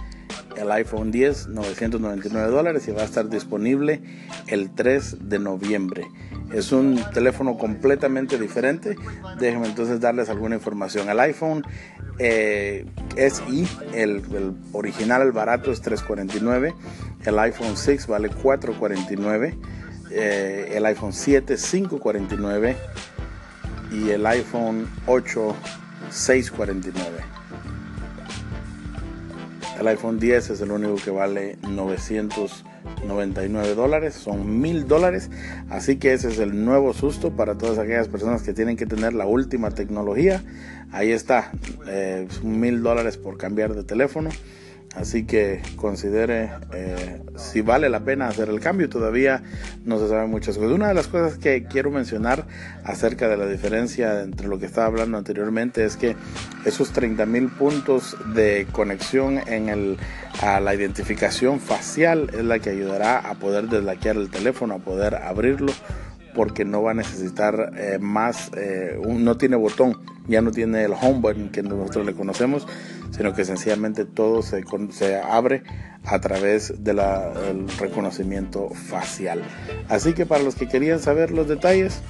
el 0.56 0.70
iPhone 0.70 1.10
10 1.10 1.48
999 1.48 2.50
dólares 2.50 2.88
y 2.88 2.92
va 2.92 3.02
a 3.02 3.04
estar 3.04 3.28
disponible 3.28 4.00
el 4.46 4.70
3 4.70 5.28
de 5.28 5.38
noviembre. 5.38 6.06
Es 6.52 6.72
un 6.72 7.00
teléfono 7.14 7.56
completamente 7.56 8.38
diferente. 8.38 8.96
Déjenme 9.38 9.66
entonces 9.66 10.00
darles 10.00 10.28
alguna 10.28 10.56
información. 10.56 11.08
El 11.08 11.18
iPhone 11.20 11.64
eh, 12.18 12.84
SI, 13.16 13.66
el, 13.94 14.22
original, 14.72 15.22
el 15.22 15.32
barato 15.32 15.72
es 15.72 15.80
349. 15.80 16.74
El 17.24 17.38
iPhone 17.38 17.76
6 17.76 18.06
vale 18.06 18.28
449. 18.28 19.56
Eh, 20.10 20.72
el 20.74 20.84
iPhone 20.84 21.14
7 21.14 21.56
549 21.56 22.76
y 23.92 24.10
el 24.10 24.26
iPhone 24.26 24.86
8 25.06 25.56
649. 26.10 27.41
El 29.82 29.88
iPhone 29.88 30.18
10 30.20 30.50
es 30.50 30.60
el 30.60 30.70
único 30.70 30.94
que 30.94 31.10
vale 31.10 31.58
999 31.68 33.74
dólares, 33.74 34.14
son 34.14 34.60
mil 34.60 34.86
dólares. 34.86 35.28
Así 35.70 35.96
que 35.96 36.12
ese 36.12 36.28
es 36.28 36.38
el 36.38 36.64
nuevo 36.64 36.92
susto 36.92 37.32
para 37.32 37.58
todas 37.58 37.78
aquellas 37.78 38.06
personas 38.06 38.42
que 38.42 38.52
tienen 38.52 38.76
que 38.76 38.86
tener 38.86 39.12
la 39.12 39.26
última 39.26 39.72
tecnología. 39.72 40.40
Ahí 40.92 41.10
está, 41.10 41.50
eh, 41.88 42.28
mil 42.44 42.84
dólares 42.84 43.16
por 43.16 43.38
cambiar 43.38 43.74
de 43.74 43.82
teléfono. 43.82 44.30
Así 44.94 45.24
que 45.24 45.62
considere 45.76 46.50
eh, 46.74 47.22
si 47.36 47.62
vale 47.62 47.88
la 47.88 48.00
pena 48.00 48.28
hacer 48.28 48.50
el 48.50 48.60
cambio. 48.60 48.90
Todavía 48.90 49.42
no 49.84 49.98
se 49.98 50.08
sabe 50.08 50.26
muchas 50.26 50.58
cosas. 50.58 50.72
Una 50.72 50.88
de 50.88 50.94
las 50.94 51.08
cosas 51.08 51.38
que 51.38 51.64
quiero 51.64 51.90
mencionar 51.90 52.46
acerca 52.84 53.28
de 53.28 53.38
la 53.38 53.46
diferencia 53.46 54.20
entre 54.20 54.48
lo 54.48 54.58
que 54.58 54.66
estaba 54.66 54.86
hablando 54.86 55.16
anteriormente 55.16 55.84
es 55.84 55.96
que 55.96 56.14
esos 56.66 56.92
30 56.92 57.24
mil 57.24 57.48
puntos 57.48 58.16
de 58.34 58.66
conexión 58.70 59.38
en 59.46 59.70
el, 59.70 59.96
a 60.42 60.60
la 60.60 60.74
identificación 60.74 61.58
facial 61.58 62.30
es 62.34 62.44
la 62.44 62.58
que 62.58 62.70
ayudará 62.70 63.18
a 63.18 63.34
poder 63.34 63.68
desbloquear 63.68 64.16
el 64.16 64.28
teléfono, 64.28 64.74
a 64.74 64.78
poder 64.78 65.14
abrirlo 65.14 65.72
porque 66.34 66.64
no 66.64 66.82
va 66.82 66.92
a 66.92 66.94
necesitar 66.94 67.72
eh, 67.76 67.98
más, 68.00 68.50
eh, 68.56 69.00
no 69.06 69.36
tiene 69.36 69.56
botón, 69.56 69.98
ya 70.28 70.40
no 70.40 70.50
tiene 70.50 70.84
el 70.84 70.92
home 70.92 71.20
button 71.20 71.48
que 71.50 71.62
nosotros 71.62 72.06
le 72.06 72.14
conocemos, 72.14 72.66
sino 73.10 73.34
que 73.34 73.44
sencillamente 73.44 74.04
todo 74.04 74.42
se, 74.42 74.64
se 74.90 75.20
abre 75.20 75.62
a 76.04 76.20
través 76.20 76.82
del 76.82 77.00
reconocimiento 77.78 78.70
facial. 78.70 79.42
Así 79.88 80.14
que 80.14 80.26
para 80.26 80.42
los 80.42 80.54
que 80.54 80.68
querían 80.68 81.00
saber 81.00 81.30
los 81.30 81.48
detalles, 81.48 82.02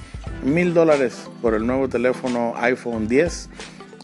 mil 0.43 0.73
dólares 0.73 1.29
por 1.41 1.53
el 1.53 1.65
nuevo 1.65 1.89
teléfono 1.89 2.53
iPhone 2.57 3.07
10 3.07 3.49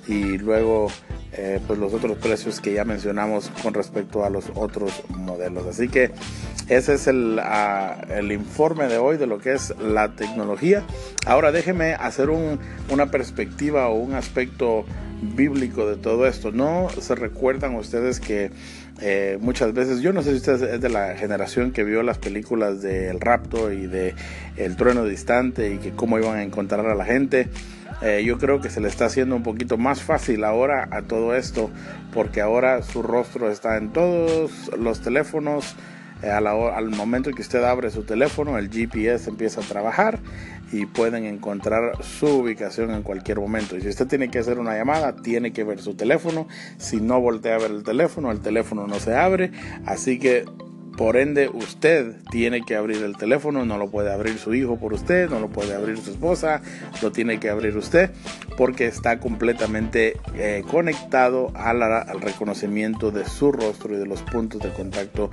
y 0.08 0.38
luego 0.38 0.88
eh, 1.34 1.60
pues 1.68 1.78
los 1.78 1.94
otros 1.94 2.18
precios 2.18 2.60
que 2.60 2.74
ya 2.74 2.86
mencionamos 2.86 3.52
con 3.62 3.74
respecto 3.74 4.26
a 4.26 4.30
los 4.30 4.52
otros 4.56 5.04
modelos. 5.10 5.68
Así 5.68 5.88
que 5.88 6.12
ese 6.68 6.96
es 6.96 7.08
el, 7.08 7.40
ah, 7.42 8.02
el 8.10 8.32
informe 8.32 8.88
de 8.88 8.98
hoy 8.98 9.18
de 9.18 9.28
lo 9.28 9.40
que 9.40 9.54
es 9.54 9.74
la 9.80 10.16
tecnología. 10.16 10.84
Ahora 11.26 11.52
déjeme 11.52 11.94
hacer 11.94 12.30
un, 12.30 12.60
una 12.90 13.12
perspectiva 13.12 13.90
o 13.90 13.96
un 13.96 14.14
aspecto 14.14 14.86
bíblico 15.22 15.88
de 15.88 15.98
todo 15.98 16.28
esto. 16.28 16.52
No 16.52 16.88
se 17.00 17.16
recuerdan 17.16 17.76
ustedes 17.76 18.20
que 18.20 18.52
eh, 19.02 19.38
muchas 19.40 19.74
veces, 19.74 20.02
yo 20.02 20.12
no 20.14 20.22
sé 20.22 20.32
si 20.32 20.38
usted 20.38 20.76
es 20.76 20.82
de 20.82 20.90
la 20.90 21.16
generación 21.16 21.72
que 21.72 21.84
vio 21.84 22.04
las 22.04 22.18
películas 22.18 22.82
del 22.82 23.20
rapto 23.22 23.72
y 23.72 23.88
de 23.88 24.14
El 24.58 24.76
trueno 24.76 25.06
distante 25.06 25.74
y 25.74 25.78
que 25.78 25.92
cómo 25.92 26.20
iban 26.20 26.38
a 26.38 26.44
encontrar 26.44 26.86
a 26.86 26.96
la 26.96 27.06
gente. 27.06 27.48
Eh, 28.02 28.24
yo 28.26 28.38
creo 28.38 28.62
que 28.62 28.70
se 28.70 28.80
le 28.80 28.88
está 28.88 29.06
haciendo 29.06 29.36
un 29.36 29.44
poquito 29.44 29.78
más 29.78 30.02
fácil 30.02 30.44
ahora 30.44 30.88
a 30.92 31.02
todo 31.02 31.36
esto 31.36 31.70
porque 32.14 32.42
ahora 32.42 32.82
su 32.82 33.02
rostro 33.02 33.52
está 33.52 33.78
en 33.78 33.92
todos 33.92 34.72
los 34.78 35.02
teléfonos. 35.02 35.76
Eh, 36.22 36.30
al 36.30 36.90
momento 36.90 37.32
que 37.32 37.42
usted 37.42 37.64
abre 37.64 37.92
su 37.92 38.04
teléfono, 38.04 38.58
el 38.58 38.70
GPS 38.70 39.30
empieza 39.30 39.62
a 39.62 39.64
trabajar 39.64 40.20
y 40.72 40.86
pueden 40.86 41.26
encontrar 41.26 42.04
su 42.04 42.28
ubicación 42.28 42.92
en 42.92 43.04
cualquier 43.04 43.40
momento. 43.40 43.78
Y 43.78 43.82
si 43.82 43.90
usted 43.90 44.08
tiene 44.08 44.30
que 44.30 44.40
hacer 44.40 44.60
una 44.60 44.76
llamada, 44.76 45.16
tiene 45.16 45.52
que 45.54 45.64
ver 45.64 45.82
su 45.82 45.96
teléfono. 45.96 46.48
Si 46.78 46.98
no 46.98 47.20
voltea 47.22 47.56
a 47.56 47.60
ver 47.60 47.72
el 47.72 47.84
teléfono, 47.84 48.32
el 48.32 48.42
teléfono 48.42 48.86
no 48.86 49.00
se 49.00 49.16
abre. 49.16 49.52
Así 49.86 50.20
que 50.20 50.46
por 51.00 51.16
ende, 51.16 51.48
usted 51.48 52.18
tiene 52.30 52.62
que 52.66 52.76
abrir 52.76 53.02
el 53.04 53.16
teléfono, 53.16 53.64
no 53.64 53.78
lo 53.78 53.90
puede 53.90 54.12
abrir 54.12 54.38
su 54.38 54.54
hijo 54.54 54.76
por 54.76 54.92
usted, 54.92 55.30
no 55.30 55.40
lo 55.40 55.48
puede 55.48 55.74
abrir 55.74 55.98
su 55.98 56.12
esposa, 56.12 56.62
lo 57.02 57.14
tiene 57.14 57.40
que 57.40 57.50
abrir 57.50 57.78
usted 57.78 58.12
porque 58.58 58.86
está 58.86 59.18
completamente 59.22 60.18
eh, 60.36 60.62
conectado 60.70 61.54
al 61.56 62.20
reconocimiento 62.20 63.12
de 63.12 63.24
su 63.24 63.54
rostro 63.54 63.96
y 63.96 63.98
de 63.98 64.08
los 64.08 64.24
puntos 64.24 64.62
de 64.62 64.72
contacto 64.72 65.32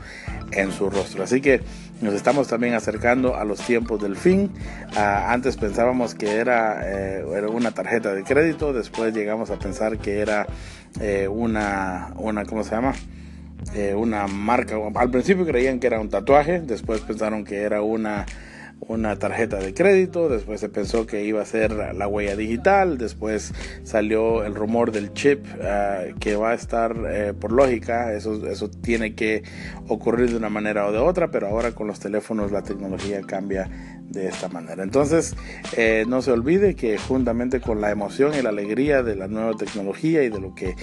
en 0.52 0.70
su 0.70 0.88
rostro. 0.88 1.24
Así 1.24 1.40
que 1.40 1.62
nos 2.00 2.14
estamos 2.14 2.46
también 2.46 2.74
acercando 2.74 3.34
a 3.34 3.44
los 3.44 3.58
tiempos 3.58 4.00
del 4.00 4.14
fin. 4.14 4.52
Ah, 4.94 5.32
antes 5.32 5.56
pensábamos 5.56 6.14
que 6.14 6.36
era, 6.36 6.80
eh, 6.84 7.24
era, 7.34 7.48
una 7.48 7.72
tarjeta 7.72 8.14
de 8.14 8.22
crédito, 8.22 8.72
después 8.72 9.12
llegamos 9.12 9.50
a 9.50 9.58
pensar 9.58 9.98
que 9.98 10.20
era 10.20 10.46
eh, 11.00 11.26
una, 11.26 12.12
una, 12.14 12.44
¿cómo 12.44 12.62
se 12.62 12.70
llama? 12.70 12.94
Eh, 13.74 13.94
una 13.94 14.26
marca. 14.26 14.76
Al 14.94 15.10
principio 15.10 15.44
creían 15.44 15.80
que 15.80 15.86
era 15.86 16.00
un 16.00 16.08
tatuaje, 16.08 16.60
después 16.60 17.00
pensaron 17.00 17.44
que 17.44 17.62
era 17.62 17.82
una, 17.82 18.26
una 18.80 19.16
tarjeta 19.16 19.58
de 19.58 19.74
crédito, 19.74 20.28
después 20.28 20.60
se 20.60 20.68
pensó 20.68 21.06
que 21.06 21.24
iba 21.24 21.42
a 21.42 21.44
ser 21.44 21.72
la 21.72 22.06
huella 22.06 22.36
digital, 22.36 22.98
después 22.98 23.52
salió 23.82 24.44
el 24.44 24.54
rumor 24.54 24.92
del 24.92 25.12
chip 25.12 25.44
ah, 25.62 26.04
que 26.20 26.36
va 26.36 26.50
a 26.50 26.54
estar 26.54 26.96
eh, 27.08 27.34
por 27.38 27.52
lógica, 27.52 28.12
eso, 28.12 28.46
eso 28.46 28.70
tiene 28.70 29.14
que 29.14 29.42
ocurrir 29.88 30.30
de 30.30 30.36
una 30.36 30.48
manera 30.48 30.86
o 30.86 30.92
de 30.92 30.98
otra, 30.98 31.30
pero 31.30 31.48
ahora 31.48 31.72
con 31.72 31.86
los 31.86 31.98
teléfonos 31.98 32.52
la 32.52 32.62
tecnología 32.62 33.20
cambia 33.22 33.95
de 34.10 34.28
esta 34.28 34.48
manera. 34.48 34.82
Entonces, 34.82 35.34
eh, 35.76 36.04
no 36.08 36.22
se 36.22 36.32
olvide 36.32 36.74
que 36.74 36.98
juntamente 36.98 37.60
con 37.60 37.80
la 37.80 37.90
emoción 37.90 38.32
y 38.34 38.42
la 38.42 38.50
alegría 38.50 39.02
de 39.02 39.16
la 39.16 39.28
nueva 39.28 39.54
tecnología 39.54 40.22
y 40.22 40.28
de 40.28 40.40
lo 40.40 40.54
que 40.54 40.74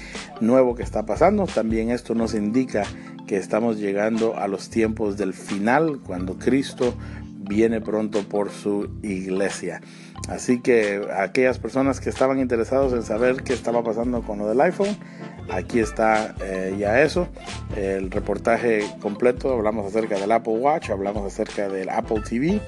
nuevo 0.42 0.76
que 0.76 0.84
está 0.84 1.06
pasando, 1.06 1.46
también 1.46 1.90
esto 1.90 2.16
nos 2.16 2.34
indica 2.34 2.84
que 3.28 3.38
estamos 3.38 3.80
llegando 3.80 4.38
a 4.38 4.48
los 4.48 4.70
tiempos 4.70 5.18
del 5.18 5.34
final, 5.34 6.00
cuando 6.06 6.38
Cristo 6.38 6.94
viene 7.46 7.82
pronto 7.82 8.24
por 8.24 8.52
su 8.52 8.90
iglesia. 9.02 9.82
Así 10.30 10.62
que 10.62 11.02
aquellas 11.18 11.60
personas 11.60 12.00
que 12.00 12.10
estaban 12.10 12.40
interesados 12.40 12.94
en 12.94 13.04
saber 13.04 13.44
qué 13.44 13.54
estaba 13.54 13.84
pasando 13.84 14.22
con 14.22 14.40
lo 14.40 14.48
del 14.48 14.62
iPhone, 14.62 14.96
aquí 15.52 15.80
está 15.80 16.34
eh, 16.42 16.76
ya 16.80 17.02
eso, 17.02 17.28
el 17.76 18.10
reportaje 18.10 18.86
completo, 19.02 19.52
hablamos 19.52 19.86
acerca 19.86 20.18
del 20.18 20.32
Apple 20.32 20.54
Watch, 20.54 20.90
hablamos 20.90 21.26
acerca 21.32 21.68
del 21.68 21.90
Apple 21.90 22.22
TV 22.28 22.62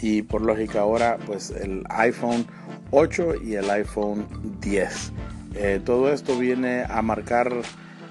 y 0.00 0.22
por 0.22 0.42
lógica 0.42 0.80
ahora 0.80 1.18
pues 1.26 1.50
el 1.50 1.84
iPhone 1.88 2.46
8 2.90 3.42
y 3.44 3.54
el 3.54 3.70
iPhone 3.70 4.26
10. 4.60 5.12
Eh, 5.56 5.80
todo 5.84 6.12
esto 6.12 6.38
viene 6.38 6.84
a 6.88 7.02
marcar 7.02 7.52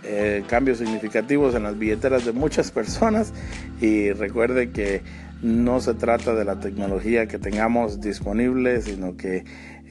eh, 0.03 0.43
cambios 0.47 0.79
significativos 0.79 1.55
en 1.55 1.63
las 1.63 1.77
billeteras 1.77 2.25
de 2.25 2.31
muchas 2.31 2.71
personas 2.79 3.33
y 3.81 4.11
recuerde 4.11 4.71
que 4.71 5.01
no 5.41 5.81
se 5.81 5.93
trata 5.93 6.33
de 6.33 6.45
la 6.45 6.59
tecnología 6.59 7.27
que 7.27 7.37
tengamos 7.37 7.99
disponible, 7.99 8.81
sino 8.81 9.17
que 9.17 9.43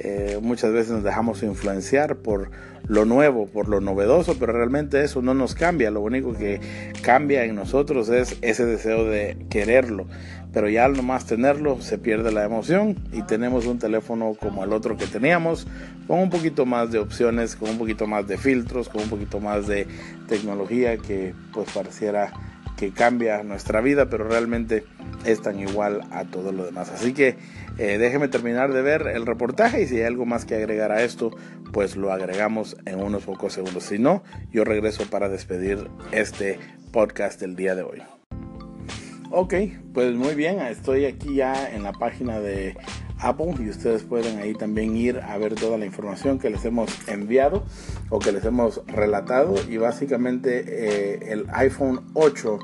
eh, 0.05 0.39
muchas 0.43 0.73
veces 0.73 0.91
nos 0.93 1.05
dejamos 1.05 1.45
influenciar 1.45 2.17
por 2.17 2.51
lo 2.89 3.05
nuevo, 3.05 3.47
por 3.47 3.69
lo 3.69 3.81
novedoso, 3.81 4.37
pero 4.37 4.53
realmente 4.53 5.05
eso 5.05 5.23
no 5.23 5.33
nos 5.33 5.55
cambia. 5.55 5.93
Lo 5.93 6.01
único 6.01 6.33
que 6.35 6.61
cambia 7.03 7.45
en 7.45 7.55
nosotros 7.55 8.09
es 8.09 8.37
ese 8.43 8.67
deseo 8.67 9.05
de 9.05 9.37
quererlo. 9.49 10.07
Pero 10.53 10.69
ya 10.69 10.85
al 10.85 10.97
nomás 10.97 11.25
tenerlo 11.25 11.81
se 11.81 11.99
pierde 11.99 12.33
la 12.33 12.45
emoción 12.45 12.97
y 13.13 13.23
tenemos 13.23 13.65
un 13.67 13.79
teléfono 13.79 14.35
como 14.39 14.65
el 14.65 14.73
otro 14.73 14.97
que 14.97 15.07
teníamos, 15.07 15.67
con 16.09 16.19
un 16.19 16.31
poquito 16.31 16.67
más 16.67 16.91
de 16.91 16.99
opciones, 16.99 17.55
con 17.55 17.71
un 17.71 17.79
poquito 17.79 18.07
más 18.09 18.27
de 18.27 18.37
filtros, 18.37 18.89
con 18.89 19.03
un 19.03 19.09
poquito 19.09 19.39
más 19.39 19.69
de 19.69 19.87
tecnología 20.29 20.99
que 20.99 21.33
pues 21.55 21.71
pareciera 21.73 22.33
que 22.83 22.91
cambia 22.91 23.45
nuestra 23.45 23.81
vida, 23.81 24.11
pero 24.11 24.25
realmente 24.25 24.83
es 25.25 25.41
tan 25.41 25.61
igual 25.61 26.01
a 26.11 26.25
todo 26.25 26.51
lo 26.51 26.65
demás. 26.65 26.91
Así 26.91 27.13
que 27.13 27.37
eh, 27.79 27.97
déjeme 27.97 28.27
terminar 28.27 28.73
de 28.73 28.83
ver 28.83 29.07
el 29.07 29.25
reportaje 29.25 29.83
y 29.83 29.87
si 29.87 29.99
hay 29.99 30.03
algo 30.03 30.27
más 30.27 30.45
que 30.45 30.57
agregar 30.57 30.91
a 30.91 31.05
esto, 31.05 31.31
pues 31.73 31.95
lo 31.95 32.13
agregamos 32.13 32.77
en 32.85 33.01
unos 33.01 33.23
pocos 33.23 33.53
segundos. 33.53 33.85
Si 33.85 34.01
no, 34.01 34.25
yo 34.51 34.65
regreso 34.65 35.05
para 35.09 35.29
despedir 35.29 35.89
este 36.11 36.59
podcast 36.91 37.41
del 37.41 37.55
día 37.55 37.77
de 37.77 37.83
hoy. 37.83 38.03
Ok, 39.31 39.55
pues 39.95 40.17
muy 40.17 40.35
bien, 40.35 40.59
estoy 40.59 41.05
aquí 41.05 41.37
ya 41.37 41.73
en 41.73 41.85
la 41.85 41.93
página 41.93 42.41
de 42.41 42.77
Apple 43.21 43.55
y 43.61 43.69
ustedes 43.69 44.03
pueden 44.03 44.41
ahí 44.41 44.55
también 44.55 44.97
ir 44.97 45.21
a 45.21 45.39
ver 45.39 45.55
toda 45.55 45.79
la 45.79 45.87
información 45.87 46.41
que 46.41 46.51
les 46.51 46.65
hemos 46.65 46.91
enviado 47.09 47.63
o 48.13 48.19
que 48.19 48.31
les 48.31 48.45
hemos 48.45 48.83
relatado. 48.87 49.55
Y 49.69 49.79
básicamente 49.79 50.65
eh, 50.67 51.33
el 51.33 51.47
iPhone 51.53 52.03
8 52.13 52.59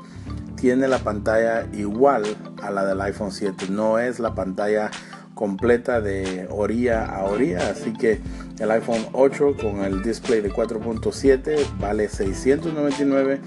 tiene 0.55 0.87
la 0.87 0.99
pantalla 0.99 1.67
igual 1.73 2.23
a 2.61 2.69
la 2.69 2.85
del 2.85 3.01
iPhone 3.01 3.31
7, 3.31 3.65
no 3.69 3.97
es 3.97 4.19
la 4.19 4.35
pantalla 4.35 4.91
completa 5.33 6.01
de 6.01 6.47
orilla 6.51 7.05
a 7.05 7.23
orilla, 7.23 7.69
así 7.69 7.93
que 7.93 8.19
el 8.59 8.69
iPhone 8.71 9.05
8 9.13 9.55
con 9.59 9.79
el 9.85 10.03
display 10.03 10.41
de 10.41 10.51
4.7 10.51 11.79
vale 11.79 12.09
699 12.09 13.39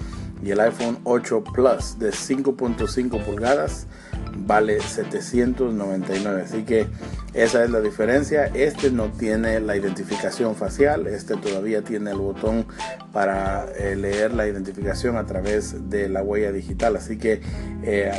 y 0.43 0.51
el 0.51 0.59
iPhone 0.59 0.99
8 1.03 1.43
Plus 1.53 1.97
de 1.99 2.11
5.5 2.11 3.23
pulgadas 3.23 3.87
vale 4.35 4.79
799 4.81 6.41
así 6.41 6.63
que 6.63 6.87
esa 7.33 7.63
es 7.63 7.71
la 7.71 7.81
diferencia. 7.81 8.45
Este 8.45 8.91
no 8.91 9.11
tiene 9.11 9.59
la 9.59 9.75
identificación 9.75 10.55
facial 10.55 11.07
este 11.07 11.35
todavía 11.35 11.81
tiene 11.83 12.11
el 12.11 12.17
botón 12.17 12.65
para 13.11 13.65
eh, 13.77 13.95
leer 13.95 14.33
la 14.33 14.47
identificación 14.47 15.17
a 15.17 15.25
través 15.25 15.89
de 15.89 16.09
la 16.09 16.21
huella 16.23 16.51
digital. 16.51 16.95
Así 16.95 17.17
que 17.17 17.41
eh, 17.83 18.11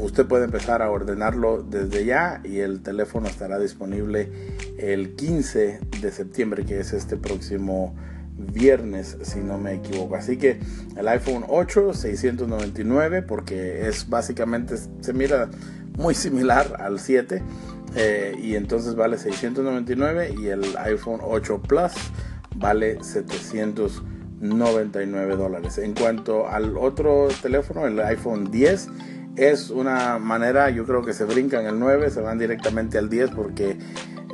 usted 0.00 0.26
puede 0.26 0.44
empezar 0.44 0.82
a 0.82 0.90
ordenarlo 0.90 1.62
desde 1.62 2.04
ya 2.04 2.40
y 2.44 2.58
el 2.58 2.82
teléfono 2.82 3.26
estará 3.28 3.58
disponible 3.58 4.30
el 4.78 5.14
15 5.14 5.80
de 6.00 6.10
septiembre 6.10 6.64
que 6.64 6.80
es 6.80 6.92
este 6.92 7.16
próximo 7.16 7.94
viernes, 8.36 9.16
si 9.22 9.40
no 9.40 9.58
me 9.58 9.74
equivoco. 9.74 10.14
Así 10.16 10.36
que 10.36 10.60
el 10.96 11.08
iPhone 11.08 11.44
8, 11.48 11.94
699, 11.94 13.22
porque 13.22 13.88
es 13.88 14.08
básicamente, 14.08 14.76
se 14.76 15.12
mira 15.12 15.48
muy 15.96 16.14
similar 16.14 16.76
al 16.80 17.00
7. 17.00 17.42
Eh, 17.98 18.36
y 18.42 18.56
entonces 18.56 18.94
vale 18.94 19.16
699 19.16 20.34
y 20.38 20.48
el 20.48 20.76
iPhone 20.76 21.20
8 21.22 21.62
Plus 21.62 21.92
vale 22.56 23.02
799 23.02 25.36
dólares. 25.36 25.78
En 25.78 25.94
cuanto 25.94 26.46
al 26.48 26.76
otro 26.76 27.28
teléfono, 27.40 27.86
el 27.86 27.98
iPhone 28.00 28.50
10, 28.50 28.88
es 29.36 29.70
una 29.70 30.18
manera, 30.18 30.68
yo 30.70 30.84
creo 30.84 31.02
que 31.02 31.12
se 31.12 31.24
brincan 31.24 31.66
el 31.66 31.78
9, 31.78 32.10
se 32.10 32.20
van 32.20 32.36
directamente 32.38 32.98
al 32.98 33.08
10 33.08 33.30
porque 33.30 33.78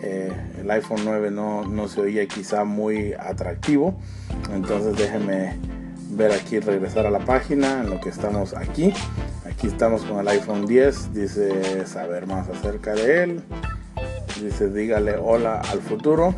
eh, 0.03 0.33
el 0.61 0.71
iPhone 0.71 1.03
9 1.05 1.31
no, 1.31 1.65
no, 1.65 1.87
se 1.87 2.01
oía 2.01 2.27
quizá 2.27 2.65
muy 2.65 3.13
atractivo. 3.15 3.95
Entonces 4.53 4.97
déjenme 4.97 5.57
ver 6.11 6.33
aquí, 6.33 6.59
regresar 6.59 7.07
a 7.07 7.11
la 7.11 7.21
página 7.21 7.81
en 7.81 7.91
lo 7.91 8.01
que 8.01 8.09
estamos 8.09 8.55
aquí. 8.55 8.93
Aquí 9.47 9.69
estamos 9.69 10.03
con 10.03 10.19
el 10.19 10.29
iPhone 10.29 10.67
10. 10.67 11.15
Dice 11.15 11.87
saber 11.87 12.27
más 12.27 12.49
acerca 12.49 12.95
de 12.95 13.23
él. 13.23 13.43
Dice 14.43 14.69
dígale 14.71 15.17
hola 15.17 15.61
al 15.71 15.81
futuro. 15.81 16.35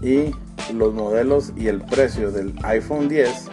Y 0.00 0.34
los 0.72 0.94
modelos 0.94 1.52
y 1.54 1.68
el 1.68 1.82
precio 1.82 2.30
del 2.32 2.54
iPhone 2.62 3.08
10 3.08 3.48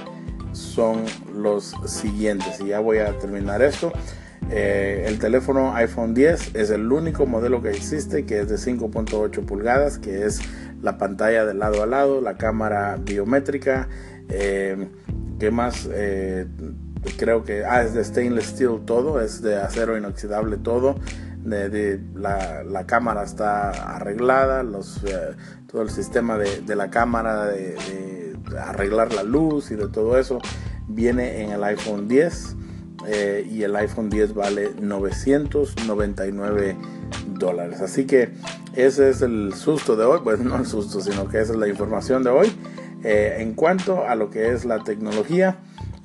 son 0.53 1.03
los 1.33 1.75
siguientes. 1.85 2.61
Y 2.61 2.67
ya 2.67 2.79
voy 2.79 2.99
a 2.99 3.17
terminar 3.19 3.61
esto. 3.61 3.91
Eh, 4.51 5.03
el 5.05 5.19
teléfono 5.19 5.75
iPhone 5.75 6.15
10 6.15 6.55
es 6.55 6.71
el 6.71 6.91
único 6.91 7.27
modelo 7.27 7.62
que 7.62 7.69
existe 7.69 8.25
que 8.25 8.39
es 8.39 8.49
de 8.49 8.55
5.8 8.55 9.45
pulgadas, 9.45 9.99
que 9.99 10.25
es 10.25 10.41
la 10.81 10.97
pantalla 10.97 11.45
de 11.45 11.53
lado 11.53 11.83
a 11.83 11.85
lado, 11.85 12.21
la 12.21 12.38
cámara 12.38 12.97
biométrica. 12.99 13.89
Eh, 14.27 14.88
¿Qué 15.39 15.51
más? 15.51 15.88
Eh, 15.91 16.47
creo 17.17 17.43
que 17.43 17.63
ah, 17.63 17.83
es 17.83 17.93
de 17.93 18.03
stainless 18.03 18.47
steel 18.47 18.81
todo, 18.85 19.21
es 19.21 19.41
de 19.41 19.57
acero 19.57 19.97
inoxidable 19.97 20.57
todo. 20.57 20.95
De, 21.43 21.99
la, 22.15 22.85
cámara 22.85 23.23
está 23.23 23.69
arreglada, 23.95 24.63
todo 25.71 25.81
el 25.81 25.89
sistema 25.89 26.38
de, 26.38 26.75
la 26.75 26.89
cámara, 26.89 27.45
de, 27.45 27.75
de 28.49 28.59
arreglar 28.59 29.13
la 29.13 29.23
luz 29.23 29.71
y 29.71 29.75
de 29.75 29.88
todo 29.88 30.19
eso 30.19 30.39
viene 30.88 31.43
en 31.43 31.51
el 31.51 31.63
iPhone 31.63 32.07
10. 32.07 32.57
Eh, 33.11 33.47
y 33.49 33.63
el 33.63 33.75
iPhone 33.75 34.11
10 34.11 34.35
vale 34.35 34.71
999 34.79 36.77
dólares. 37.39 37.81
Así 37.81 38.05
que 38.05 38.29
ese 38.75 39.09
es 39.09 39.23
el 39.23 39.53
susto 39.55 39.95
de 39.95 40.05
hoy, 40.05 40.19
pues 40.23 40.39
no 40.39 40.57
el 40.57 40.67
susto, 40.67 41.01
sino 41.01 41.27
que 41.27 41.41
esa 41.41 41.53
es 41.53 41.59
la 41.59 41.67
información 41.67 42.23
de 42.23 42.29
hoy. 42.29 42.51
Eh, 43.03 43.37
en 43.39 43.55
cuanto 43.55 44.05
a 44.07 44.13
lo 44.15 44.29
que 44.29 44.51
es 44.51 44.65
la 44.65 44.83
tecnología, 44.83 45.57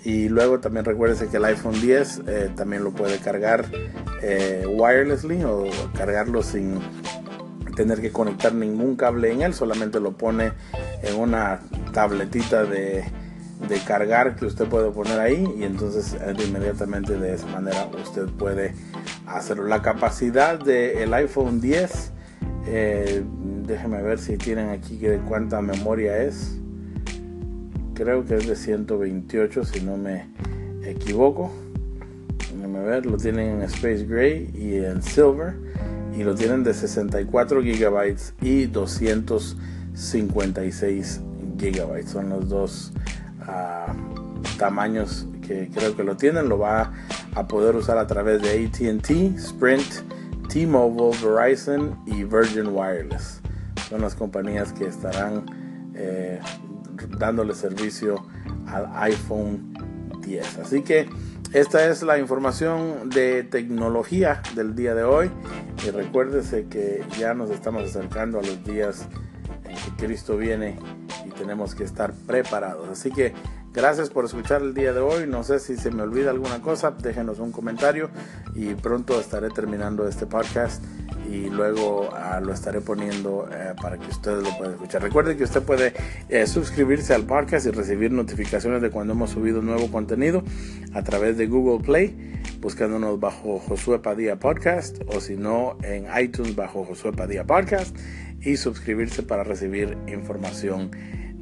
y 0.02 0.28
luego 0.28 0.60
también 0.60 0.84
recuérdese 0.84 1.28
que 1.28 1.36
el 1.38 1.44
iPhone 1.46 1.78
10 1.80 2.22
eh, 2.26 2.50
también 2.54 2.84
lo 2.84 2.92
puede 2.92 3.18
cargar 3.18 3.66
wirelessly 4.66 5.44
o 5.44 5.66
cargarlo 5.94 6.42
sin 6.42 6.78
tener 7.76 8.00
que 8.00 8.10
conectar 8.10 8.54
ningún 8.54 8.96
cable 8.96 9.30
en 9.30 9.42
él, 9.42 9.52
solamente 9.52 10.00
lo 10.00 10.12
pone 10.12 10.52
en 11.02 11.16
una 11.16 11.60
tabletita 11.92 12.64
de 12.64 13.04
de 13.68 13.78
cargar 13.78 14.34
que 14.36 14.46
usted 14.46 14.66
puede 14.66 14.90
poner 14.90 15.20
ahí 15.20 15.46
y 15.56 15.62
entonces 15.64 16.16
eh, 16.20 16.34
inmediatamente 16.46 17.18
de 17.18 17.34
esa 17.34 17.46
manera 17.46 17.88
usted 18.02 18.26
puede 18.26 18.74
hacerlo. 19.26 19.66
La 19.66 19.82
capacidad 19.82 20.58
del 20.58 21.12
iPhone 21.14 21.60
10, 21.60 22.12
eh, 22.66 23.22
déjeme 23.66 24.02
ver 24.02 24.18
si 24.18 24.36
tienen 24.36 24.70
aquí 24.70 24.98
que 24.98 25.18
cuánta 25.18 25.62
memoria 25.62 26.18
es. 26.22 26.58
Creo 27.94 28.24
que 28.24 28.36
es 28.36 28.46
de 28.46 28.54
128 28.56 29.64
si 29.64 29.80
no 29.80 29.96
me 29.96 30.28
equivoco. 30.82 31.50
Déjeme 32.54 32.80
ver, 32.80 33.06
lo 33.06 33.16
tienen 33.16 33.56
en 33.56 33.62
Space 33.62 34.04
Gray 34.04 34.50
y 34.54 34.84
en 34.84 35.02
Silver 35.02 35.54
y 36.16 36.22
lo 36.22 36.34
tienen 36.34 36.62
de 36.64 36.74
64 36.74 37.62
gigabytes 37.62 38.34
y 38.40 38.66
256 38.66 41.20
gigabytes. 41.58 42.10
Son 42.10 42.28
los 42.28 42.48
dos 42.48 42.92
tamaños 44.58 45.26
que 45.46 45.70
creo 45.72 45.96
que 45.96 46.04
lo 46.04 46.16
tienen, 46.16 46.48
lo 46.48 46.58
va 46.58 46.92
a 47.34 47.46
poder 47.46 47.76
usar 47.76 47.98
a 47.98 48.06
través 48.06 48.42
de 48.42 48.66
ATT, 48.66 49.10
Sprint, 49.38 50.48
T-Mobile, 50.48 51.16
Verizon 51.22 51.98
y 52.06 52.24
Virgin 52.24 52.68
Wireless. 52.68 53.40
Son 53.88 54.00
las 54.00 54.14
compañías 54.14 54.72
que 54.72 54.86
estarán 54.86 55.44
eh, 55.94 56.40
dándole 57.18 57.54
servicio 57.54 58.26
al 58.66 58.88
iPhone 58.94 59.74
10. 60.20 60.58
Así 60.58 60.82
que 60.82 61.08
esta 61.52 61.86
es 61.88 62.02
la 62.02 62.18
información 62.18 63.10
de 63.10 63.44
tecnología 63.44 64.42
del 64.54 64.74
día 64.74 64.94
de 64.94 65.04
hoy. 65.04 65.30
Y 65.86 65.90
recuérdese 65.90 66.66
que 66.66 67.04
ya 67.18 67.34
nos 67.34 67.50
estamos 67.50 67.84
acercando 67.84 68.38
a 68.38 68.42
los 68.42 68.64
días 68.64 69.06
en 69.64 69.76
que 69.76 70.06
Cristo 70.06 70.36
viene 70.36 70.78
tenemos 71.34 71.74
que 71.74 71.84
estar 71.84 72.12
preparados. 72.12 72.88
Así 72.88 73.10
que 73.10 73.32
gracias 73.72 74.10
por 74.10 74.24
escuchar 74.24 74.62
el 74.62 74.74
día 74.74 74.92
de 74.92 75.00
hoy. 75.00 75.26
No 75.26 75.42
sé 75.42 75.58
si 75.58 75.76
se 75.76 75.90
me 75.90 76.02
olvida 76.02 76.30
alguna 76.30 76.60
cosa, 76.60 76.92
déjenos 76.92 77.38
un 77.38 77.52
comentario 77.52 78.10
y 78.54 78.74
pronto 78.74 79.20
estaré 79.20 79.50
terminando 79.50 80.08
este 80.08 80.26
podcast 80.26 80.82
y 81.30 81.48
luego 81.48 82.10
ah, 82.12 82.40
lo 82.40 82.52
estaré 82.52 82.80
poniendo 82.80 83.48
eh, 83.50 83.74
para 83.80 83.98
que 83.98 84.08
ustedes 84.08 84.42
lo 84.42 84.56
puedan 84.56 84.74
escuchar. 84.74 85.02
Recuerde 85.02 85.36
que 85.36 85.44
usted 85.44 85.62
puede 85.62 85.94
eh, 86.28 86.46
suscribirse 86.46 87.14
al 87.14 87.24
podcast 87.24 87.66
y 87.66 87.70
recibir 87.70 88.12
notificaciones 88.12 88.82
de 88.82 88.90
cuando 88.90 89.14
hemos 89.14 89.30
subido 89.30 89.62
nuevo 89.62 89.90
contenido 89.90 90.42
a 90.92 91.02
través 91.02 91.36
de 91.36 91.46
Google 91.46 91.84
Play, 91.84 92.40
buscándonos 92.60 93.18
bajo 93.20 93.58
Josué 93.58 93.98
Padilla 94.00 94.38
Podcast 94.38 94.98
o 95.14 95.20
si 95.20 95.36
no 95.36 95.76
en 95.82 96.06
iTunes 96.22 96.54
bajo 96.54 96.84
Josué 96.84 97.12
Padilla 97.12 97.44
Podcast 97.44 97.96
y 98.40 98.56
suscribirse 98.56 99.22
para 99.22 99.44
recibir 99.44 99.96
información 100.06 100.90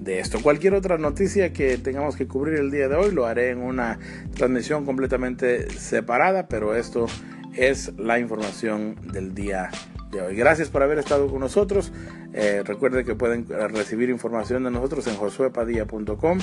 de 0.04 0.20
esto. 0.20 0.40
Cualquier 0.42 0.74
otra 0.74 0.98
noticia 0.98 1.52
que 1.52 1.78
tengamos 1.78 2.16
que 2.16 2.26
cubrir 2.26 2.58
el 2.58 2.70
día 2.70 2.88
de 2.88 2.96
hoy 2.96 3.10
lo 3.12 3.26
haré 3.26 3.50
en 3.50 3.58
una 3.58 3.98
transmisión 4.34 4.84
completamente 4.84 5.70
separada, 5.70 6.48
pero 6.48 6.74
esto 6.74 7.06
es 7.54 7.92
la 7.98 8.18
información 8.18 8.96
del 9.12 9.34
día 9.34 9.70
de 10.10 10.20
hoy. 10.20 10.36
Gracias 10.36 10.68
por 10.68 10.82
haber 10.82 10.98
estado 10.98 11.28
con 11.28 11.40
nosotros. 11.40 11.92
Eh, 12.34 12.62
recuerden 12.64 13.04
que 13.04 13.14
pueden 13.14 13.46
recibir 13.48 14.10
información 14.10 14.64
de 14.64 14.70
nosotros 14.70 15.06
en 15.06 15.16
josuepadilla.com 15.16 16.38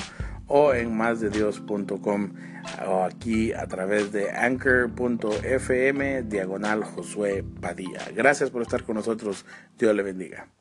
o 0.46 0.74
en 0.74 0.96
másdedios.com 0.96 2.32
o 2.86 3.04
aquí 3.04 3.52
a 3.52 3.66
través 3.66 4.12
de 4.12 4.30
anchor.fm 4.30 6.22
diagonal 6.24 6.84
Josué 6.84 7.44
Padilla. 7.60 8.00
Gracias 8.14 8.50
por 8.50 8.62
estar 8.62 8.82
con 8.82 8.96
nosotros. 8.96 9.46
Dios 9.78 9.94
le 9.94 10.02
bendiga. 10.02 10.50